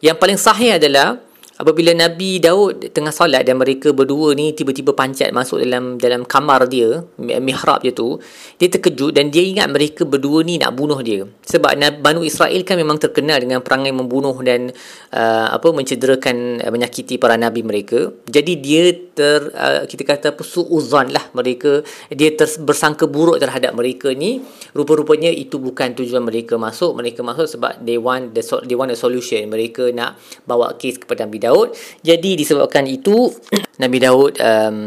yang 0.00 0.16
paling 0.16 0.40
sahih 0.40 0.80
adalah 0.80 1.20
apabila 1.60 1.92
Nabi 1.92 2.40
Daud 2.40 2.88
tengah 2.96 3.12
solat 3.12 3.44
dan 3.44 3.60
mereka 3.60 3.92
berdua 3.92 4.32
ni 4.32 4.56
tiba-tiba 4.56 4.96
pancat 4.96 5.28
masuk 5.36 5.60
dalam 5.60 6.00
dalam 6.00 6.24
kamar 6.24 6.64
dia 6.72 7.04
mihrab 7.20 7.84
dia 7.84 7.92
tu 7.92 8.16
dia 8.56 8.72
terkejut 8.72 9.12
dan 9.12 9.28
dia 9.28 9.44
ingat 9.44 9.68
mereka 9.68 10.08
berdua 10.08 10.40
ni 10.40 10.56
nak 10.56 10.72
bunuh 10.72 10.96
dia. 11.04 11.28
Sebab 11.44 11.76
Banu 12.00 12.24
Israel 12.24 12.64
kan 12.64 12.80
memang 12.80 12.96
terkenal 12.96 13.44
dengan 13.44 13.60
perangai 13.60 13.92
membunuh 13.92 14.32
dan 14.40 14.72
uh, 15.12 15.52
apa 15.52 15.68
mencederakan 15.68 16.64
uh, 16.64 16.72
menyakiti 16.72 17.20
para 17.20 17.36
nabi 17.36 17.60
mereka. 17.60 18.08
Jadi 18.24 18.56
dia 18.56 18.96
ter 19.12 19.52
uh, 19.52 19.84
kita 19.84 20.08
kata 20.08 20.32
apa 20.32 20.40
suuzan 20.40 21.12
lah 21.12 21.28
mereka. 21.36 21.84
Dia 22.08 22.32
ter, 22.32 22.48
bersangka 22.64 23.04
buruk 23.04 23.36
terhadap 23.36 23.76
mereka 23.76 24.14
ni. 24.16 24.40
Rupa-rupanya 24.72 25.28
itu 25.28 25.60
bukan 25.60 25.92
tujuan 25.92 26.24
mereka 26.24 26.56
masuk. 26.56 26.96
Mereka 26.96 27.20
masuk 27.20 27.46
sebab 27.58 27.84
they 27.84 28.00
want 28.00 28.32
the 28.32 28.42
they 28.64 28.78
want 28.78 28.88
a 28.88 28.96
solution. 28.96 29.44
Mereka 29.50 29.92
nak 29.92 30.16
bawa 30.48 30.78
kes 30.78 31.02
kepada 31.02 31.26
Nabi 31.26 31.42
Daud 31.42 31.49
Daud. 31.50 31.74
Jadi 32.06 32.38
disebabkan 32.38 32.86
itu 32.86 33.26
Nabi 33.82 33.98
Daud 33.98 34.38
um, 34.38 34.78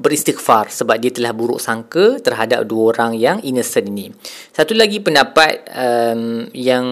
beristighfar 0.00 0.70
sebab 0.70 0.96
dia 0.96 1.12
telah 1.12 1.34
buruk 1.36 1.60
sangka 1.60 2.22
terhadap 2.22 2.64
dua 2.64 2.96
orang 2.96 3.18
yang 3.18 3.36
innocent 3.44 3.90
ini. 3.92 4.08
Satu 4.54 4.72
lagi 4.72 5.02
pendapat 5.02 5.68
um, 5.74 6.48
yang 6.56 6.86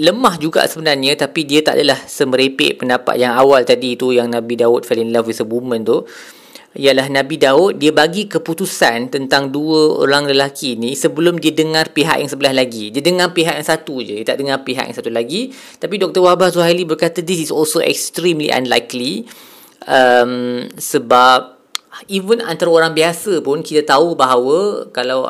lemah 0.00 0.40
juga 0.40 0.64
sebenarnya 0.64 1.28
tapi 1.28 1.44
dia 1.44 1.60
tak 1.60 1.76
adalah 1.76 2.00
semerepek 2.00 2.80
pendapat 2.80 3.20
yang 3.20 3.36
awal 3.36 3.60
tadi 3.68 4.00
tu 4.00 4.16
yang 4.16 4.32
Nabi 4.32 4.56
Daud 4.56 4.88
fell 4.88 4.96
in 4.96 5.12
love 5.12 5.28
with 5.28 5.44
a 5.44 5.46
woman 5.46 5.84
tu 5.84 6.08
ialah 6.78 7.10
Nabi 7.10 7.42
Daud 7.42 7.82
dia 7.82 7.90
bagi 7.90 8.30
keputusan 8.30 9.10
tentang 9.10 9.50
dua 9.50 9.98
orang 9.98 10.30
lelaki 10.30 10.78
ni 10.78 10.94
sebelum 10.94 11.42
dia 11.42 11.50
dengar 11.50 11.90
pihak 11.90 12.22
yang 12.22 12.30
sebelah 12.30 12.54
lagi. 12.54 12.94
Dia 12.94 13.02
dengar 13.02 13.34
pihak 13.34 13.58
yang 13.58 13.66
satu 13.66 13.98
je, 13.98 14.22
dia 14.22 14.26
tak 14.26 14.38
dengar 14.38 14.62
pihak 14.62 14.86
yang 14.86 14.94
satu 14.94 15.10
lagi. 15.10 15.50
Tapi 15.82 15.98
Dr. 15.98 16.22
Wahbah 16.22 16.54
Zuhaili 16.54 16.86
berkata 16.86 17.18
this 17.18 17.42
is 17.42 17.50
also 17.50 17.82
extremely 17.82 18.54
unlikely 18.54 19.26
um, 19.90 20.70
sebab 20.78 21.58
even 22.06 22.38
antara 22.46 22.70
orang 22.70 22.94
biasa 22.94 23.42
pun 23.42 23.66
kita 23.66 23.82
tahu 23.82 24.14
bahawa 24.14 24.86
kalau 24.94 25.26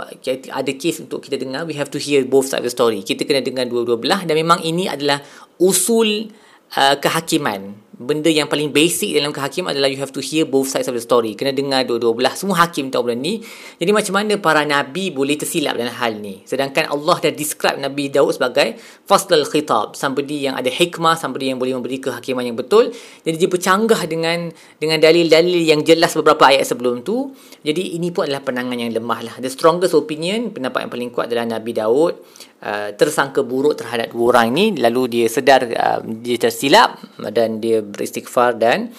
ada 0.52 0.72
kes 0.76 1.00
untuk 1.00 1.24
kita 1.24 1.40
dengar 1.40 1.64
we 1.64 1.72
have 1.72 1.88
to 1.88 1.96
hear 1.96 2.20
both 2.28 2.44
side 2.44 2.60
of 2.60 2.68
the 2.68 2.74
story. 2.74 3.00
Kita 3.00 3.24
kena 3.24 3.40
dengar 3.40 3.64
dua-dua 3.64 3.96
belah 3.96 4.20
dan 4.28 4.36
memang 4.36 4.60
ini 4.60 4.84
adalah 4.84 5.24
usul 5.56 6.28
uh, 6.76 6.96
kehakiman 7.00 7.87
benda 7.98 8.30
yang 8.30 8.46
paling 8.46 8.70
basic 8.70 9.10
dalam 9.18 9.34
kehakiman 9.34 9.74
adalah 9.74 9.90
you 9.90 9.98
have 9.98 10.14
to 10.14 10.22
hear 10.22 10.46
both 10.46 10.70
sides 10.70 10.86
of 10.86 10.94
the 10.94 11.02
story. 11.02 11.34
Kena 11.34 11.50
dengar 11.50 11.82
dua-dua 11.82 12.14
belah. 12.14 12.34
Semua 12.38 12.62
hakim 12.62 12.94
tahu 12.94 13.10
benda 13.10 13.18
ni. 13.18 13.42
Jadi 13.82 13.90
macam 13.90 14.14
mana 14.22 14.38
para 14.38 14.62
nabi 14.62 15.10
boleh 15.10 15.34
tersilap 15.34 15.74
dalam 15.74 15.90
hal 15.90 16.22
ni? 16.22 16.46
Sedangkan 16.46 16.86
Allah 16.94 17.18
dah 17.18 17.34
describe 17.34 17.82
Nabi 17.82 18.06
Daud 18.06 18.38
sebagai 18.38 18.78
fasl 19.02 19.42
khitab, 19.42 19.98
somebody 19.98 20.46
yang 20.46 20.54
ada 20.54 20.70
hikmah, 20.70 21.18
somebody 21.18 21.50
yang 21.50 21.58
boleh 21.58 21.74
memberi 21.74 21.98
kehakiman 21.98 22.46
yang 22.46 22.54
betul. 22.54 22.94
Jadi 23.26 23.34
dia 23.34 23.50
bercanggah 23.50 24.06
dengan 24.06 24.54
dengan 24.78 25.02
dalil-dalil 25.02 25.66
yang 25.66 25.82
jelas 25.82 26.14
beberapa 26.14 26.54
ayat 26.54 26.70
sebelum 26.70 27.02
tu. 27.02 27.34
Jadi 27.66 27.98
ini 27.98 28.14
pun 28.14 28.30
adalah 28.30 28.46
penangan 28.46 28.78
yang 28.78 28.94
lemah 28.94 29.20
lah. 29.26 29.34
The 29.42 29.50
strongest 29.50 29.98
opinion, 29.98 30.54
pendapat 30.54 30.86
yang 30.86 30.92
paling 30.94 31.10
kuat 31.10 31.26
adalah 31.34 31.58
Nabi 31.58 31.74
Daud 31.74 32.14
uh, 32.62 32.90
tersangka 32.94 33.42
buruk 33.46 33.78
terhadap 33.78 34.14
dua 34.14 34.34
orang 34.34 34.54
ni 34.54 34.64
lalu 34.74 35.06
dia 35.20 35.26
sedar 35.30 35.66
uh, 35.66 36.00
dia 36.04 36.38
tersilap 36.38 36.98
dan 37.30 37.62
dia 37.62 37.82
beristighfar 37.82 38.58
dan 38.58 38.90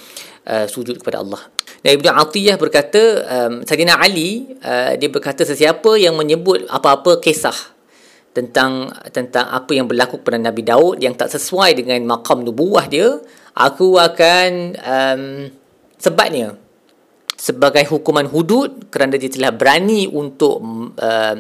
uh, 0.48 0.66
sujud 0.68 1.00
kepada 1.00 1.24
Allah. 1.24 1.42
Dan 1.80 1.96
Ibnu 1.96 2.12
Atiyah 2.12 2.60
berkata 2.60 3.02
um, 3.24 3.64
Sayyidina 3.64 4.00
Ali 4.00 4.52
uh, 4.60 5.00
dia 5.00 5.08
berkata 5.08 5.48
sesiapa 5.48 5.96
yang 5.96 6.20
menyebut 6.20 6.68
apa-apa 6.68 7.24
kisah 7.24 7.56
tentang 8.36 8.94
tentang 9.10 9.50
apa 9.50 9.72
yang 9.74 9.90
berlaku 9.90 10.22
kepada 10.22 10.38
Nabi 10.38 10.62
Daud 10.62 11.02
yang 11.02 11.18
tak 11.18 11.34
sesuai 11.34 11.76
dengan 11.80 12.00
makam 12.06 12.46
nubuah 12.46 12.86
dia, 12.86 13.18
aku 13.58 13.98
akan 13.98 14.50
um, 14.80 15.24
sebabnya 15.98 16.56
sebagai 17.40 17.88
hukuman 17.88 18.28
hudud 18.28 18.92
kerana 18.92 19.16
dia 19.16 19.32
telah 19.32 19.56
berani 19.56 20.06
untuk 20.12 20.60
um, 20.60 21.38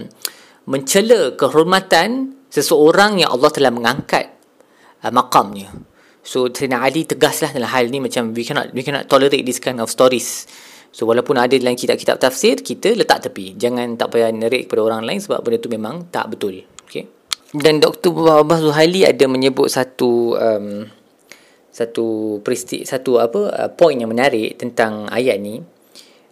mencela 0.70 1.34
kehormatan 1.34 2.38
seseorang 2.54 3.26
yang 3.26 3.34
Allah 3.34 3.50
telah 3.50 3.74
mengangkat 3.74 4.30
uh, 5.02 5.10
makamnya. 5.10 5.74
So 6.22 6.46
Sayyidina 6.46 6.86
Ali 6.86 7.10
tegaslah 7.10 7.50
dalam 7.50 7.70
hal 7.74 7.90
ni 7.90 7.98
macam 7.98 8.30
we 8.38 8.46
cannot 8.46 8.70
we 8.78 8.86
cannot 8.86 9.10
tolerate 9.10 9.42
this 9.42 9.58
kind 9.58 9.82
of 9.82 9.90
stories. 9.90 10.46
So 10.94 11.10
walaupun 11.10 11.38
ada 11.38 11.54
dalam 11.54 11.78
kitab-kitab 11.78 12.18
tafsir, 12.18 12.62
kita 12.62 12.98
letak 12.98 13.30
tepi. 13.30 13.58
Jangan 13.58 13.98
tak 13.98 14.14
payah 14.14 14.34
narrate 14.34 14.66
kepada 14.66 14.82
orang 14.86 15.06
lain 15.06 15.22
sebab 15.22 15.42
benda 15.42 15.58
tu 15.62 15.70
memang 15.70 16.10
tak 16.10 16.34
betul. 16.34 16.66
Okay. 16.86 17.06
Dan 17.50 17.82
Dr. 17.82 18.14
Babah 18.14 18.62
Zuhaili 18.62 19.06
ada 19.06 19.26
menyebut 19.26 19.70
satu 19.70 20.38
um, 20.38 20.86
satu 21.70 22.38
peristi 22.42 22.84
satu 22.84 23.22
apa 23.22 23.42
uh, 23.54 23.70
point 23.74 23.98
yang 23.98 24.10
menarik 24.10 24.58
tentang 24.58 25.10
ayat 25.10 25.38
ni. 25.42 25.62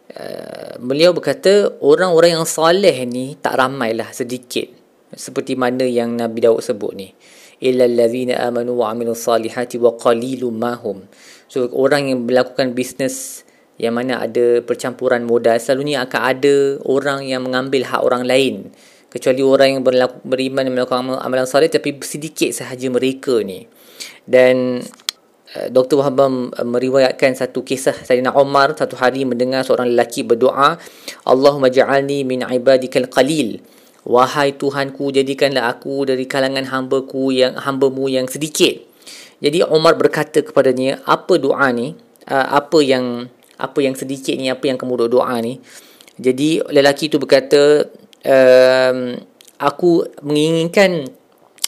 Uh, 0.08 0.80
beliau 0.80 1.12
berkata 1.12 1.68
orang-orang 1.84 2.40
yang 2.40 2.48
soleh 2.48 3.04
ni 3.04 3.36
tak 3.36 3.60
ramai 3.60 3.92
lah 3.92 4.08
sedikit 4.16 4.64
seperti 5.12 5.60
mana 5.60 5.84
yang 5.84 6.16
Nabi 6.16 6.48
Daud 6.48 6.64
sebut 6.64 6.96
ni. 6.96 7.12
Illa 7.60 7.84
allazina 7.84 8.40
amanu 8.48 8.80
wa 8.80 8.94
amilu 8.94 9.12
salihati 9.12 9.76
wa 9.76 10.00
qalilum 10.00 10.56
mahum 10.56 11.04
so 11.52 11.68
orang 11.76 12.08
yang 12.08 12.24
melakukan 12.24 12.72
bisnes 12.72 13.44
yang 13.78 13.94
mana 13.94 14.22
ada 14.26 14.62
percampuran 14.66 15.26
modal 15.26 15.58
selalunya 15.62 16.02
akan 16.06 16.22
ada 16.22 16.56
orang 16.86 17.26
yang 17.26 17.46
mengambil 17.46 17.86
hak 17.86 18.02
orang 18.02 18.26
lain. 18.26 18.74
Kecuali 19.08 19.40
orang 19.40 19.70
yang 19.80 19.84
berlaku, 19.86 20.18
beriman 20.28 20.68
dan 20.68 20.74
melakukan 20.76 21.16
amalan 21.24 21.48
salih 21.48 21.72
tapi 21.72 21.96
sedikit 22.04 22.52
sahaja 22.52 22.92
mereka 22.92 23.40
ni. 23.46 23.70
Dan 24.28 24.84
Dr. 25.48 26.04
Wahab 26.04 26.20
meriwayatkan 26.60 27.32
satu 27.32 27.64
kisah 27.64 27.96
Sayyidina 27.96 28.36
Umar 28.36 28.76
satu 28.76 29.00
hari 29.00 29.24
mendengar 29.24 29.64
seorang 29.64 29.96
lelaki 29.96 30.28
berdoa 30.28 30.76
Allahumma 31.24 31.72
ja'alni 31.72 32.28
min 32.28 32.44
ibadikal 32.44 33.08
qalil 33.08 33.64
Wahai 34.08 34.56
Tuhanku 34.56 35.12
jadikanlah 35.12 35.68
aku 35.68 36.08
dari 36.08 36.24
kalangan 36.32 36.64
hamba-Ku 36.64 37.28
yang 37.36 37.60
hamba-Mu 37.60 38.08
yang 38.08 38.24
sedikit. 38.32 38.80
Jadi 39.44 39.68
Umar 39.68 40.00
berkata 40.00 40.40
kepadanya, 40.40 41.04
apa 41.04 41.36
doa 41.36 41.68
ni? 41.76 41.92
Uh, 42.24 42.48
apa 42.56 42.80
yang 42.80 43.28
apa 43.60 43.80
yang 43.84 44.00
sedikit 44.00 44.32
ni? 44.40 44.48
Apa 44.48 44.72
yang 44.72 44.80
kamu 44.80 45.12
doa 45.12 45.36
ni? 45.44 45.60
Jadi 46.16 46.64
lelaki 46.72 47.12
itu 47.12 47.20
berkata, 47.20 47.84
um, 48.24 49.20
aku 49.60 50.08
menginginkan 50.24 51.12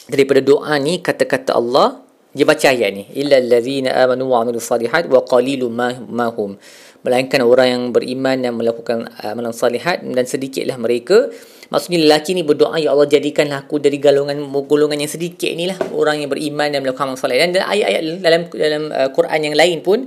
daripada 0.08 0.40
doa 0.40 0.72
ni 0.80 1.04
kata-kata 1.04 1.60
Allah 1.60 2.00
dia 2.30 2.46
baca 2.46 2.66
ayat 2.70 2.90
ni 2.94 3.04
illa 3.14 3.42
allazina 3.42 3.94
amanu 4.06 4.30
wa 4.30 4.42
amilus 4.46 4.70
salihat 4.70 5.10
wa 5.10 5.22
qalilum 5.26 5.74
ma 5.74 6.26
hum 6.30 6.58
melainkan 7.00 7.40
orang 7.42 7.68
yang 7.68 7.82
beriman 7.90 8.36
dan 8.44 8.52
melakukan 8.54 9.08
amalan 9.24 9.56
salihat 9.56 10.04
dan 10.04 10.24
sedikitlah 10.28 10.76
mereka 10.76 11.32
Maksudnya 11.70 12.02
lelaki 12.02 12.34
ni 12.34 12.42
berdoa 12.42 12.82
ya 12.82 12.90
Allah 12.90 13.06
jadikanlah 13.06 13.62
aku 13.62 13.78
dari 13.78 14.02
golongan 14.02 14.42
golongan 14.66 14.98
yang 14.98 15.10
sedikit 15.10 15.54
ni 15.54 15.70
lah 15.70 15.78
orang 15.94 16.18
yang 16.18 16.26
beriman 16.26 16.66
dan 16.66 16.82
melakukan 16.82 17.14
amal 17.14 17.18
soleh. 17.18 17.38
Dan 17.38 17.62
ayat-ayat 17.62 18.02
dalam 18.18 18.42
dalam 18.50 18.82
uh, 18.90 19.08
Quran 19.14 19.40
yang 19.46 19.54
lain 19.54 19.78
pun 19.78 20.02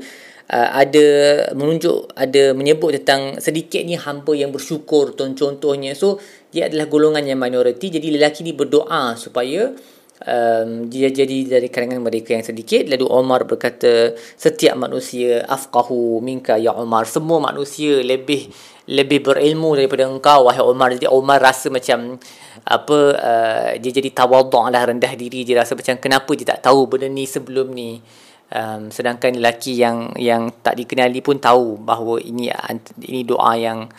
uh, 0.51 0.69
ada 0.75 1.05
menunjuk 1.55 2.11
ada 2.19 2.51
menyebut 2.51 2.99
tentang 2.99 3.39
sedikit 3.39 3.79
ni 3.79 3.95
hamba 3.95 4.35
yang 4.35 4.51
bersyukur 4.51 5.15
contohnya. 5.15 5.95
So 5.95 6.19
dia 6.51 6.67
adalah 6.67 6.91
golongan 6.91 7.23
yang 7.23 7.39
minoriti 7.39 7.95
jadi 7.95 8.11
lelaki 8.11 8.43
ni 8.43 8.51
berdoa 8.51 9.15
supaya 9.15 9.71
um, 10.23 10.87
dia 10.87 11.11
jadi 11.11 11.47
dari 11.47 11.67
kalangan 11.67 12.03
mereka 12.03 12.35
yang 12.35 12.45
sedikit. 12.45 12.87
Lalu 12.87 13.05
Omar 13.07 13.43
berkata 13.47 14.15
setiap 14.17 14.75
manusia 14.79 15.43
afqahu 15.47 16.19
minka 16.23 16.55
ya 16.59 16.75
Omar. 16.75 17.07
Semua 17.07 17.39
manusia 17.43 17.99
lebih 18.03 18.49
lebih 18.83 19.23
berilmu 19.23 19.79
daripada 19.79 20.03
engkau 20.03 20.51
wahai 20.51 20.59
Umar 20.59 20.91
jadi 20.91 21.07
Umar 21.07 21.39
rasa 21.39 21.71
macam 21.71 22.19
apa 22.67 22.97
uh, 23.15 23.69
dia 23.79 23.91
jadi 23.95 24.09
tawaduk 24.11 24.67
lah 24.71 24.83
rendah 24.87 25.13
diri. 25.15 25.47
Dia 25.47 25.63
rasa 25.63 25.75
macam 25.75 25.95
kenapa 25.99 26.31
dia 26.35 26.55
tak 26.55 26.67
tahu 26.67 26.87
benda 26.87 27.07
ni 27.07 27.23
sebelum 27.27 27.71
ni? 27.71 27.99
Um, 28.53 28.93
sedangkan 28.93 29.33
lelaki 29.33 29.81
yang 29.81 30.13
yang 30.13 30.53
tak 30.61 30.77
dikenali 30.77 31.25
pun 31.25 31.41
tahu 31.41 31.81
bahawa 31.81 32.21
ini 32.21 32.53
ini 33.01 33.25
doa 33.25 33.57
yang 33.57 33.89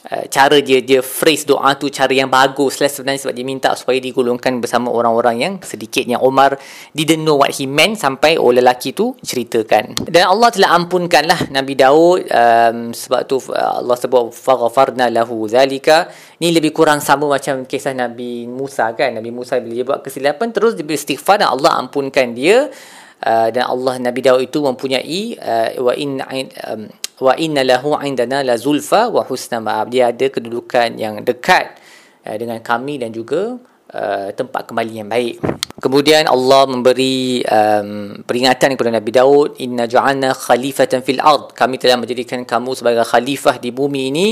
Uh, 0.00 0.24
cara 0.32 0.56
dia 0.64 0.80
dia 0.80 1.04
phrase 1.04 1.44
doa 1.44 1.76
tu 1.76 1.92
cara 1.92 2.08
yang 2.08 2.32
bagus 2.32 2.80
lah 2.80 2.88
sebenarnya 2.88 3.20
sebab 3.20 3.34
dia 3.36 3.44
minta 3.44 3.68
supaya 3.76 4.00
digolongkan 4.00 4.56
bersama 4.56 4.88
orang-orang 4.88 5.36
yang 5.44 5.54
sedikitnya. 5.60 6.16
Omar 6.16 6.56
didn't 6.96 7.20
know 7.20 7.36
what 7.36 7.52
he 7.52 7.68
meant 7.68 8.00
sampai 8.00 8.40
oh 8.40 8.48
lelaki 8.48 8.96
tu 8.96 9.12
ceritakan. 9.20 10.08
Dan 10.08 10.24
Allah 10.24 10.48
telah 10.56 10.72
ampunkan 10.72 11.28
lah 11.28 11.40
Nabi 11.52 11.76
Daud 11.76 12.24
um, 12.32 12.96
sebab 12.96 13.28
tu 13.28 13.44
uh, 13.52 13.84
Allah 13.84 13.96
sebut 14.00 14.32
faghafarna 14.32 15.12
lahu 15.12 15.44
zalika. 15.52 16.08
Ni 16.40 16.48
lebih 16.48 16.72
kurang 16.72 17.04
sama 17.04 17.28
macam 17.28 17.68
kisah 17.68 17.92
Nabi 17.92 18.48
Musa 18.48 18.96
kan? 18.96 19.12
Nabi 19.12 19.28
Musa 19.28 19.60
bila 19.60 19.76
dia 19.76 19.84
buat 19.84 20.00
kesilapan 20.00 20.48
terus 20.48 20.80
dia 20.80 20.84
beristighfar 20.88 21.44
dan 21.44 21.52
Allah 21.52 21.76
ampunkan 21.76 22.32
dia. 22.32 22.72
Uh, 23.20 23.52
dan 23.52 23.68
Allah 23.68 24.00
Nabi 24.00 24.24
Daud 24.24 24.40
itu 24.40 24.64
mempunyai 24.64 25.36
uh, 25.36 25.76
wa 25.84 25.92
in 25.92 26.24
um, 26.24 26.88
wa 27.20 27.36
inna 27.36 27.60
lahu 27.62 27.94
indana 28.00 28.40
la 28.40 28.56
zulfa 28.56 29.12
wa 29.12 29.22
husna 29.28 29.60
ma'ab 29.60 29.92
dia 29.92 30.08
ada 30.08 30.26
kedudukan 30.32 30.96
yang 30.96 31.20
dekat 31.20 31.76
uh, 32.24 32.36
dengan 32.36 32.58
kami 32.64 32.96
dan 32.96 33.12
juga 33.12 33.60
uh, 33.92 34.28
tempat 34.32 34.70
kembali 34.70 34.92
yang 35.04 35.08
baik. 35.10 35.42
Kemudian 35.80 36.28
Allah 36.28 36.62
memberi 36.68 37.40
um, 37.44 38.20
peringatan 38.24 38.76
kepada 38.76 38.92
Nabi 38.92 39.10
Daud, 39.10 39.50
"Inna 39.60 39.84
ja'alna 39.88 40.32
khalifatan 40.36 41.00
fil 41.04 41.20
ard." 41.20 41.52
Kami 41.56 41.76
telah 41.80 41.96
menjadikan 41.98 42.44
kamu 42.44 42.76
sebagai 42.76 43.04
khalifah 43.04 43.56
di 43.58 43.72
bumi 43.72 44.12
ini, 44.12 44.26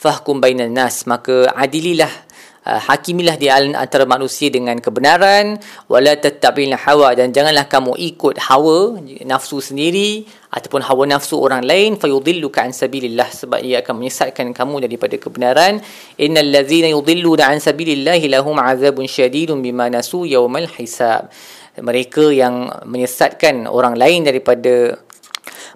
fahkum 0.00 0.40
bainan 0.40 0.72
nas. 0.72 1.04
Maka 1.04 1.52
adililah 1.52 2.10
uh, 2.64 2.80
hakimilah 2.80 3.36
di 3.36 3.48
antara 3.52 4.08
manusia 4.08 4.48
dengan 4.48 4.76
kebenaran. 4.80 5.60
Wala 5.88 6.16
tattabi'il 6.16 6.74
hawa 6.74 7.12
dan 7.14 7.30
janganlah 7.30 7.68
kamu 7.68 7.94
ikut 7.94 8.40
hawa 8.48 8.98
nafsu 9.24 9.60
sendiri 9.60 10.24
ataupun 10.50 10.82
hawa 10.84 11.04
nafsu 11.06 11.38
orang 11.38 11.62
lain. 11.62 12.00
Fayudilluka 12.00 12.64
an 12.64 12.72
sabilillah 12.72 13.28
sebab 13.30 13.60
ia 13.60 13.84
akan 13.84 13.94
menyesatkan 14.00 14.50
kamu 14.56 14.88
daripada 14.88 15.16
kebenaran. 15.20 15.84
Innal 16.18 16.50
ladzina 16.50 16.88
yudilluna 16.90 17.52
an 17.52 17.60
sabilillah 17.60 18.18
lahum 18.26 18.56
azabun 18.56 19.04
syadidun 19.04 19.60
bima 19.60 19.86
nasu 19.92 20.24
yaumal 20.24 20.66
hisab. 20.74 21.28
Mereka 21.74 22.30
yang 22.30 22.70
menyesatkan 22.86 23.66
orang 23.66 23.98
lain 23.98 24.22
daripada 24.22 24.94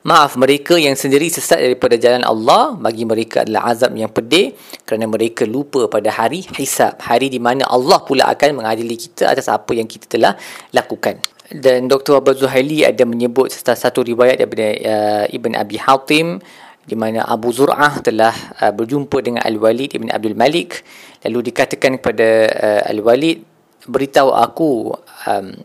Maaf 0.07 0.39
mereka 0.39 0.79
yang 0.79 0.95
sendiri 0.95 1.29
sesat 1.29 1.59
daripada 1.59 1.99
jalan 1.99 2.23
Allah 2.23 2.77
bagi 2.79 3.03
mereka 3.05 3.43
adalah 3.43 3.73
azab 3.73 3.93
yang 3.99 4.13
pedih 4.13 4.55
kerana 4.87 5.11
mereka 5.11 5.43
lupa 5.49 5.91
pada 5.91 6.09
hari 6.15 6.47
hisab 6.57 6.97
hari 7.03 7.29
di 7.29 7.43
mana 7.43 7.67
Allah 7.67 8.01
pula 8.03 8.31
akan 8.31 8.63
mengadili 8.63 8.95
kita 8.95 9.31
atas 9.33 9.51
apa 9.51 9.75
yang 9.75 9.91
kita 9.91 10.07
telah 10.07 10.39
lakukan 10.71 11.19
dan 11.49 11.89
Dr. 11.89 12.21
Abdul 12.21 12.45
Zuhaili 12.45 12.85
ada 12.85 13.09
menyebut 13.09 13.49
satu 13.49 14.05
riwayat 14.05 14.37
daripada 14.37 14.69
uh, 14.69 15.25
Ibn 15.33 15.53
Abi 15.57 15.81
Hatim 15.81 16.45
di 16.85 16.97
mana 16.97 17.25
Abu 17.25 17.53
Zur'ah 17.53 18.01
telah 18.05 18.33
uh, 18.61 18.73
berjumpa 18.73 19.21
dengan 19.25 19.41
Al-Walid 19.45 19.97
Ibn 19.97 20.13
Abdul 20.13 20.37
Malik 20.37 20.85
lalu 21.25 21.49
dikatakan 21.53 22.01
kepada 22.01 22.29
uh, 22.53 22.83
Al-Walid 22.93 23.45
beritahu 23.89 24.37
aku 24.37 24.93
um, 25.25 25.57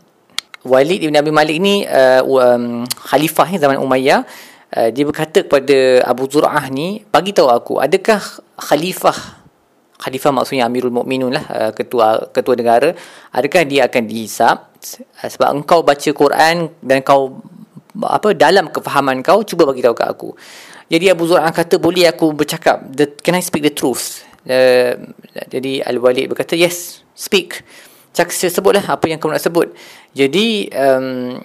Walid 0.64 1.04
Ibn 1.04 1.14
Abi 1.20 1.32
Malik 1.32 1.56
ni 1.60 1.84
uh, 1.84 2.24
um, 2.24 2.88
khalifah 2.88 3.52
ni 3.52 3.56
zaman 3.60 3.76
Umayyah 3.76 4.24
uh, 4.72 4.88
dia 4.88 5.04
berkata 5.04 5.44
kepada 5.44 6.00
Abu 6.08 6.24
Zur'ah 6.24 6.72
ni 6.72 7.04
bagi 7.12 7.36
tahu 7.36 7.52
aku 7.52 7.84
adakah 7.84 8.20
khalifah 8.56 9.44
khalifah 10.00 10.30
maksudnya 10.32 10.64
Amirul 10.64 10.92
Mukminun 10.92 11.36
lah 11.36 11.44
uh, 11.52 11.70
ketua 11.76 12.32
ketua 12.32 12.56
negara 12.56 12.96
adakah 13.32 13.62
dia 13.68 13.88
akan 13.92 14.02
dihisap? 14.08 14.56
Eh, 15.20 15.30
sebab 15.32 15.48
engkau 15.52 15.80
baca 15.80 16.10
Quran 16.12 16.68
dan 16.84 17.00
kau 17.00 17.40
apa 18.04 18.32
dalam 18.36 18.68
kefahaman 18.68 19.20
kau 19.24 19.44
cuba 19.44 19.64
bagi 19.68 19.80
tahu 19.80 19.94
kat 19.96 20.08
aku. 20.08 20.30
Jadi 20.88 21.08
Abu 21.08 21.24
Zur'ah 21.24 21.48
kata 21.48 21.80
boleh 21.80 22.04
aku 22.04 22.36
bercakap 22.36 22.84
the, 22.92 23.08
can 23.24 23.36
I 23.36 23.40
speak 23.40 23.64
the 23.64 23.72
truth? 23.72 24.24
Uh, 24.44 25.12
jadi 25.48 25.80
Al-Walid 25.88 26.28
berkata 26.28 26.52
yes 26.52 27.00
speak 27.16 27.64
cak 28.14 28.30
sebutlah 28.30 28.86
apa 28.86 29.04
yang 29.10 29.18
kau 29.18 29.28
nak 29.28 29.42
sebut. 29.42 29.74
Jadi 30.14 30.70
um, 30.70 31.36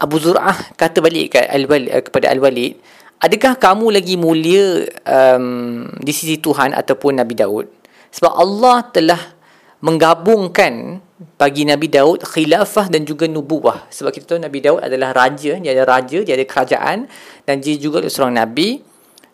Abu 0.00 0.16
Zur'ah 0.18 0.56
kata 0.74 1.04
balik 1.04 1.36
kat 1.36 1.46
Al-Walid, 1.52 1.90
uh, 1.92 2.02
kepada 2.02 2.32
Al-Walid 2.32 2.80
adakah 3.18 3.58
kamu 3.58 3.86
lagi 3.98 4.14
mulia 4.14 4.86
um, 5.06 5.86
di 5.98 6.12
sisi 6.14 6.38
Tuhan 6.38 6.74
ataupun 6.74 7.18
Nabi 7.18 7.34
Daud? 7.34 7.66
Sebab 8.14 8.32
Allah 8.32 8.88
telah 8.88 9.20
menggabungkan 9.84 11.02
bagi 11.38 11.66
Nabi 11.66 11.90
Daud 11.90 12.22
khilafah 12.22 12.90
dan 12.90 13.02
juga 13.02 13.26
nubuah. 13.26 13.90
Sebab 13.90 14.10
kita 14.14 14.34
tahu 14.34 14.40
Nabi 14.42 14.58
Daud 14.62 14.80
adalah 14.82 15.14
raja 15.14 15.58
dia 15.58 15.70
ada 15.74 15.84
raja 15.86 16.18
dia 16.22 16.34
ada 16.34 16.46
kerajaan 16.46 17.06
dan 17.46 17.58
dia 17.58 17.74
juga 17.78 18.02
seorang 18.06 18.38
nabi. 18.38 18.82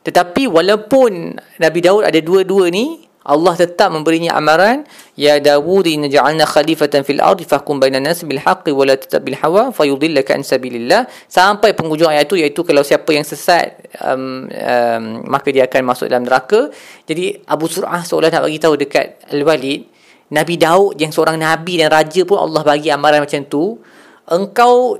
Tetapi 0.04 0.48
walaupun 0.52 1.40
Nabi 1.60 1.80
Daud 1.80 2.04
ada 2.04 2.20
dua-dua 2.20 2.68
ni 2.68 3.03
Allah 3.24 3.56
tetap 3.56 3.88
memberinya 3.88 4.36
amaran 4.36 4.84
ya 5.16 5.40
Dawud 5.40 5.88
inna 5.88 6.12
ja'alna 6.12 6.44
khalifatan 6.44 7.02
fil 7.08 7.24
ardi 7.24 7.48
fahkum 7.48 7.80
bainan 7.80 8.04
nas 8.04 8.20
bil 8.20 8.40
haqqi 8.40 8.70
wa 8.70 8.84
la 8.84 9.00
tattabil 9.00 9.36
hawa 9.40 9.72
fayudillaka 9.72 10.36
an 10.36 10.44
sabilillah 10.44 11.08
sampai 11.28 11.72
penghujung 11.72 12.12
ayat 12.12 12.28
itu 12.28 12.36
iaitu 12.36 12.60
kalau 12.62 12.84
siapa 12.84 13.08
yang 13.16 13.24
sesat 13.24 13.80
um, 14.04 14.46
um, 14.48 15.04
maka 15.24 15.48
dia 15.48 15.64
akan 15.64 15.82
masuk 15.88 16.12
dalam 16.12 16.28
neraka 16.28 16.68
jadi 17.08 17.40
Abu 17.48 17.64
Sur'ah 17.66 18.04
seolah 18.04 18.28
nak 18.28 18.44
bagi 18.44 18.60
tahu 18.60 18.76
dekat 18.76 19.24
Al-Walid 19.32 19.94
Nabi 20.34 20.58
Daud 20.58 20.98
yang 20.98 21.14
seorang 21.14 21.38
Nabi 21.38 21.78
dan 21.78 21.92
Raja 21.94 22.26
pun 22.26 22.42
Allah 22.42 22.66
bagi 22.66 22.88
amaran 22.88 23.22
macam 23.22 23.44
tu. 23.46 23.78
Engkau 24.24 24.96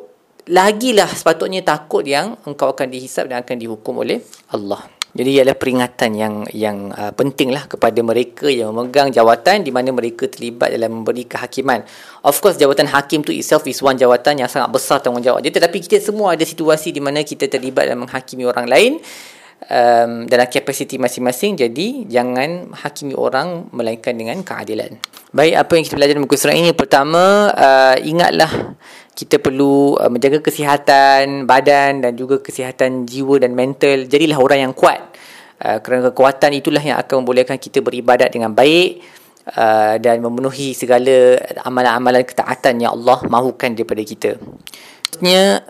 lagilah 0.47 1.09
sepatutnya 1.09 1.65
takut 1.65 2.05
yang 2.05 2.37
engkau 2.45 2.71
akan 2.71 2.93
dihisap 2.93 3.27
dan 3.27 3.43
akan 3.43 3.57
dihukum 3.57 4.05
oleh 4.05 4.21
Allah. 4.53 4.94
Jadi 5.15 5.31
ialah 5.39 5.55
peringatan 5.55 6.11
yang 6.19 6.35
yang 6.51 6.91
uh, 6.91 7.15
pentinglah 7.15 7.71
kepada 7.71 8.03
mereka 8.03 8.51
yang 8.51 8.75
memegang 8.75 9.15
jawatan 9.15 9.63
di 9.63 9.71
mana 9.71 9.95
mereka 9.95 10.27
terlibat 10.27 10.75
dalam 10.75 11.01
memberi 11.01 11.23
kehakiman. 11.31 11.87
Of 12.27 12.43
course 12.43 12.59
jawatan 12.59 12.91
hakim 12.91 13.23
tu 13.23 13.31
itself 13.31 13.63
is 13.71 13.79
one 13.79 13.95
jawatan 13.95 14.43
yang 14.43 14.51
sangat 14.51 14.75
besar 14.75 14.99
tanggungjawab 14.99 15.39
dia 15.39 15.55
tetapi 15.55 15.79
kita 15.79 16.03
semua 16.03 16.35
ada 16.35 16.43
situasi 16.43 16.91
di 16.91 16.99
mana 16.99 17.23
kita 17.23 17.47
terlibat 17.47 17.87
dalam 17.87 18.11
menghakimi 18.11 18.43
orang 18.43 18.67
lain 18.67 18.99
um, 19.71 20.27
dalam 20.27 20.47
kapasiti 20.51 20.99
masing-masing. 20.99 21.63
Jadi 21.63 22.11
jangan 22.11 22.75
hakimi 22.75 23.15
orang 23.15 23.71
melainkan 23.71 24.19
dengan 24.19 24.43
keadilan. 24.43 24.99
Baik 25.35 25.55
apa 25.67 25.73
yang 25.75 25.85
kita 25.87 25.95
belajar 25.99 26.15
dalam 26.15 26.25
muka 26.27 26.37
surat 26.39 26.57
ini? 26.59 26.71
Pertama 26.75 27.55
uh, 27.55 27.97
ingatlah 28.03 28.51
kita 29.15 29.39
perlu 29.39 29.95
uh, 29.95 30.11
menjaga 30.11 30.43
kesihatan 30.43 31.47
badan 31.47 32.03
dan 32.03 32.13
juga 32.19 32.43
kesihatan 32.43 33.07
jiwa 33.07 33.39
dan 33.39 33.55
mental. 33.55 34.11
Jadilah 34.11 34.39
orang 34.43 34.71
yang 34.71 34.75
kuat. 34.75 35.01
Uh, 35.63 35.79
kerana 35.79 36.11
kekuatan 36.11 36.51
itulah 36.59 36.83
yang 36.83 36.99
akan 36.99 37.23
membolehkan 37.23 37.57
kita 37.57 37.79
beribadat 37.79 38.35
dengan 38.35 38.51
baik 38.51 39.01
uh, 39.55 39.97
dan 40.03 40.19
memenuhi 40.19 40.75
segala 40.75 41.39
amalan-amalan 41.63 42.27
ketaatan 42.27 42.83
yang 42.83 42.99
Allah 42.99 43.23
mahukan 43.25 43.73
daripada 43.73 44.03
kita. 44.03 44.37
Maksudnya 45.09 45.63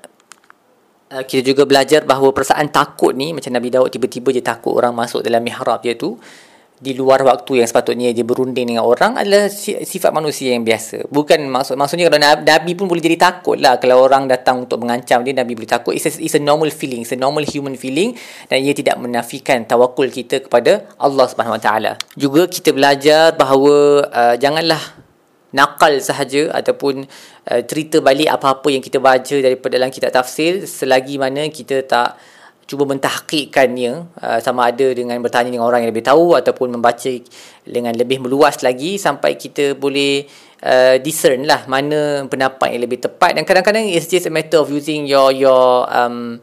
Uh, 1.15 1.21
kita 1.21 1.55
juga 1.55 1.63
belajar 1.69 2.03
bahawa 2.03 2.33
perasaan 2.33 2.73
takut 2.73 3.13
ni 3.15 3.31
macam 3.31 3.53
Nabi 3.53 3.69
Daud 3.71 3.93
tiba-tiba 3.93 4.33
dia 4.33 4.41
takut 4.41 4.73
orang 4.73 4.97
masuk 4.97 5.21
dalam 5.23 5.45
mihrab 5.45 5.85
dia 5.85 5.95
tu 5.95 6.17
di 6.75 6.91
luar 6.91 7.23
waktu 7.23 7.63
yang 7.63 7.69
sepatutnya 7.71 8.11
dia 8.11 8.27
berunding 8.27 8.75
dengan 8.75 8.83
orang 8.83 9.15
adalah 9.15 9.47
sifat 9.49 10.11
manusia 10.11 10.51
yang 10.51 10.67
biasa. 10.67 11.07
Bukan 11.07 11.47
maksud 11.47 11.79
maksudnya 11.79 12.11
kalau 12.11 12.19
Nabi 12.43 12.75
pun 12.75 12.91
boleh 12.91 12.99
jadi 12.99 13.15
takut 13.15 13.63
lah 13.63 13.79
kalau 13.79 14.03
orang 14.03 14.27
datang 14.27 14.67
untuk 14.67 14.83
mengancam 14.83 15.23
dia 15.23 15.31
Nabi 15.31 15.55
boleh 15.55 15.71
takut. 15.71 15.95
It's 15.95 16.11
a, 16.11 16.13
it's 16.19 16.35
a 16.35 16.43
normal 16.43 16.75
feeling, 16.75 17.07
it's 17.07 17.15
a 17.15 17.21
normal 17.21 17.47
human 17.47 17.79
feeling 17.79 18.19
dan 18.51 18.59
ia 18.59 18.75
tidak 18.75 18.99
menafikan 18.99 19.63
tawakul 19.63 20.11
kita 20.11 20.43
kepada 20.43 20.91
Allah 20.99 21.31
Subhanahu 21.31 21.57
Wa 21.57 21.63
Taala. 21.63 21.93
Juga 22.19 22.51
kita 22.51 22.75
belajar 22.75 23.39
bahawa 23.39 24.05
uh, 24.11 24.35
janganlah 24.35 24.83
nakal 25.55 25.95
sahaja 26.03 26.51
ataupun 26.51 27.07
uh, 27.55 27.63
cerita 27.63 28.03
balik 28.03 28.35
apa-apa 28.35 28.75
yang 28.75 28.83
kita 28.83 28.99
baca 28.99 29.37
daripada 29.39 29.79
dalam 29.79 29.95
kitab 29.95 30.11
tafsir 30.11 30.67
selagi 30.67 31.23
mana 31.23 31.47
kita 31.47 31.87
tak 31.87 32.19
cuba 32.65 32.89
mentahqiqkannya 32.89 33.93
uh, 34.21 34.39
sama 34.41 34.73
ada 34.73 34.89
dengan 34.97 35.21
bertanya 35.21 35.53
dengan 35.53 35.69
orang 35.69 35.85
yang 35.85 35.93
lebih 35.93 36.05
tahu 36.05 36.37
ataupun 36.37 36.75
membaca 36.75 37.13
dengan 37.65 37.93
lebih 37.93 38.25
meluas 38.25 38.61
lagi 38.65 38.97
sampai 38.97 39.37
kita 39.37 39.77
boleh 39.77 40.25
uh, 40.65 40.97
discern 41.01 41.45
lah 41.45 41.69
mana 41.69 42.25
pendapat 42.25 42.73
yang 42.77 42.83
lebih 42.89 43.05
tepat. 43.05 43.37
Dan 43.37 43.45
kadang-kadang 43.45 43.85
it's 43.85 44.09
just 44.09 44.25
a 44.29 44.33
matter 44.33 44.61
of 44.61 44.73
using 44.73 45.05
your 45.05 45.29
your 45.31 45.85
um, 45.93 46.41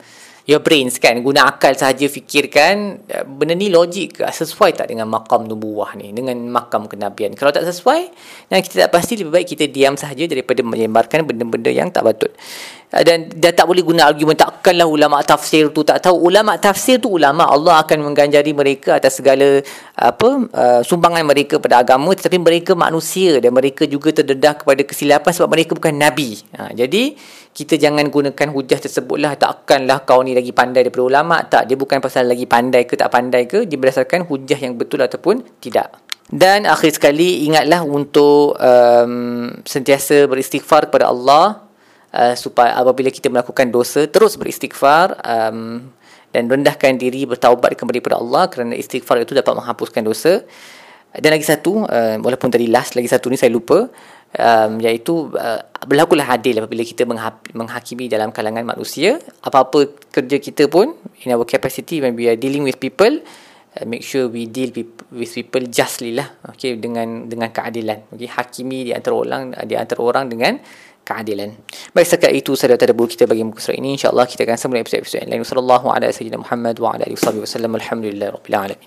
your 0.52 0.60
brains 0.60 1.00
kan 1.00 1.24
guna 1.24 1.48
akal 1.48 1.72
sahaja 1.72 2.12
fikirkan 2.12 3.08
eh, 3.08 3.24
benda 3.24 3.56
ni 3.56 3.72
logik 3.72 4.20
ke? 4.20 4.28
Sesuai 4.28 4.76
tak 4.76 4.92
dengan 4.92 5.08
makam 5.08 5.48
nubuah 5.48 5.96
ni 5.96 6.12
dengan 6.12 6.36
makam 6.52 6.92
kenabian? 6.92 7.32
Kalau 7.40 7.56
tak 7.56 7.64
sesuai 7.64 8.12
dan 8.52 8.60
kita 8.60 8.88
tak 8.88 8.92
pasti 8.92 9.16
lebih 9.16 9.32
baik 9.32 9.48
kita 9.56 9.72
diam 9.72 9.96
sahaja 9.96 10.28
daripada 10.28 10.60
menyebarkan 10.60 11.24
benda-benda 11.24 11.72
yang 11.72 11.88
tak 11.88 12.04
patut. 12.04 12.32
Eh, 12.92 13.04
dan 13.08 13.32
dia 13.32 13.56
tak 13.56 13.72
boleh 13.72 13.88
guna 13.88 14.04
argument 14.04 14.36
takkanlah 14.36 14.84
ulama 14.84 15.24
tafsir 15.24 15.72
tu 15.72 15.88
tak 15.88 16.04
tahu. 16.04 16.28
Ulama 16.28 16.60
tafsir 16.60 17.00
tu 17.00 17.16
ulama 17.16 17.48
Allah 17.48 17.80
akan 17.88 18.12
mengganjari 18.12 18.52
mereka 18.52 19.00
atas 19.00 19.24
segala 19.24 19.64
apa 19.96 20.30
uh, 20.52 20.82
sumbangan 20.84 21.24
mereka 21.24 21.62
pada 21.62 21.80
agama 21.80 22.12
tetapi 22.12 22.42
mereka 22.42 22.76
manusia 22.76 23.40
dan 23.40 23.56
mereka 23.56 23.88
juga 23.88 24.12
terdedah 24.12 24.60
kepada 24.60 24.84
kesilapan 24.84 25.32
sebab 25.32 25.50
mereka 25.56 25.72
bukan 25.72 25.96
nabi. 25.96 26.44
Ha, 26.58 26.76
jadi 26.76 27.16
kita 27.52 27.76
jangan 27.76 28.08
gunakan 28.08 28.48
hujah 28.56 28.80
tersebutlah. 28.80 29.36
Takkanlah 29.36 30.08
kau 30.08 30.24
ni 30.24 30.32
lagi 30.32 30.56
pandai 30.56 30.88
daripada 30.88 31.04
ulama. 31.04 31.44
Tak 31.44 31.68
dia 31.68 31.76
bukan 31.76 32.00
pasal 32.00 32.32
lagi 32.32 32.48
pandai 32.48 32.88
ke 32.88 32.96
tak 32.96 33.12
pandai 33.12 33.44
ke. 33.44 33.68
Dia 33.68 33.76
berdasarkan 33.76 34.24
hujah 34.24 34.56
yang 34.56 34.80
betul 34.80 35.04
ataupun 35.04 35.44
tidak. 35.60 35.92
Dan 36.32 36.64
akhir 36.64 36.96
sekali 36.96 37.44
ingatlah 37.44 37.84
untuk 37.84 38.56
um, 38.56 39.52
sentiasa 39.68 40.32
beristighfar 40.32 40.88
kepada 40.88 41.12
Allah 41.12 41.68
uh, 42.16 42.36
supaya 42.40 42.80
apabila 42.80 43.12
kita 43.12 43.28
melakukan 43.28 43.68
dosa 43.68 44.08
terus 44.08 44.40
beristighfar 44.40 45.20
um, 45.20 45.92
dan 46.32 46.48
rendahkan 46.48 46.96
diri 46.96 47.28
bertaubat 47.28 47.76
kembali 47.76 48.00
kepada 48.00 48.24
Allah. 48.24 48.48
Kerana 48.48 48.80
istighfar 48.80 49.20
itu 49.20 49.36
dapat 49.36 49.60
menghapuskan 49.60 50.08
dosa. 50.08 50.40
Dan 51.12 51.36
lagi 51.36 51.44
satu 51.44 51.84
uh, 51.84 52.16
walaupun 52.24 52.48
tadi 52.48 52.72
last 52.72 52.96
lagi 52.96 53.12
satu 53.12 53.28
ni 53.28 53.36
saya 53.36 53.52
lupa 53.52 53.92
um, 54.38 54.80
iaitu 54.80 55.34
uh, 55.36 55.62
berlakulah 55.84 56.28
adil 56.38 56.63
apabila 56.63 56.84
kita 56.86 57.04
menghakimi 57.58 58.06
dalam 58.06 58.30
kalangan 58.30 58.63
manusia 58.63 59.17
apa-apa 59.41 60.08
kerja 60.13 60.38
kita 60.38 60.70
pun 60.70 60.94
in 61.26 61.34
our 61.34 61.44
capacity 61.44 62.00
when 62.00 62.13
we 62.13 62.30
are 62.30 62.38
dealing 62.38 62.62
with 62.62 62.78
people 62.78 63.12
uh, 63.76 63.86
make 63.89 64.06
sure 64.06 64.30
we 64.30 64.46
deal 64.48 64.70
with 65.12 65.32
people 65.34 65.63
justly 65.67 66.13
lah 66.13 66.30
okay 66.48 66.78
dengan 66.78 67.26
dengan 67.26 67.50
keadilan 67.50 68.13
okay 68.13 68.30
hakimi 68.30 68.88
di 68.88 68.91
antara 68.94 69.15
orang 69.17 69.41
di 69.65 69.76
antara 69.76 70.00
orang 70.06 70.30
dengan 70.30 70.54
keadilan. 71.02 71.50
Baik 71.91 72.08
setakat 72.08 72.32
itu 72.32 72.54
sahaja 72.54 72.78
tadabbur 72.78 73.10
kita 73.10 73.26
bagi 73.26 73.41
muka 73.41 73.60
surat 73.60 73.82
ini. 73.82 73.98
InsyaAllah 73.98 74.30
kita 74.30 74.46
akan 74.46 74.58
sambung 74.58 74.80
episod-episod 74.80 75.26
lain. 75.26 75.41
Wassalamualaikum 75.41 75.89
warahmatullahi 75.89 76.38
wabarakatuh. 76.38 76.82
Wa 76.82 76.91
ala 76.94 77.04
alihi 77.10 77.41
wasallam. 77.41 77.72
Alamin. 77.76 78.78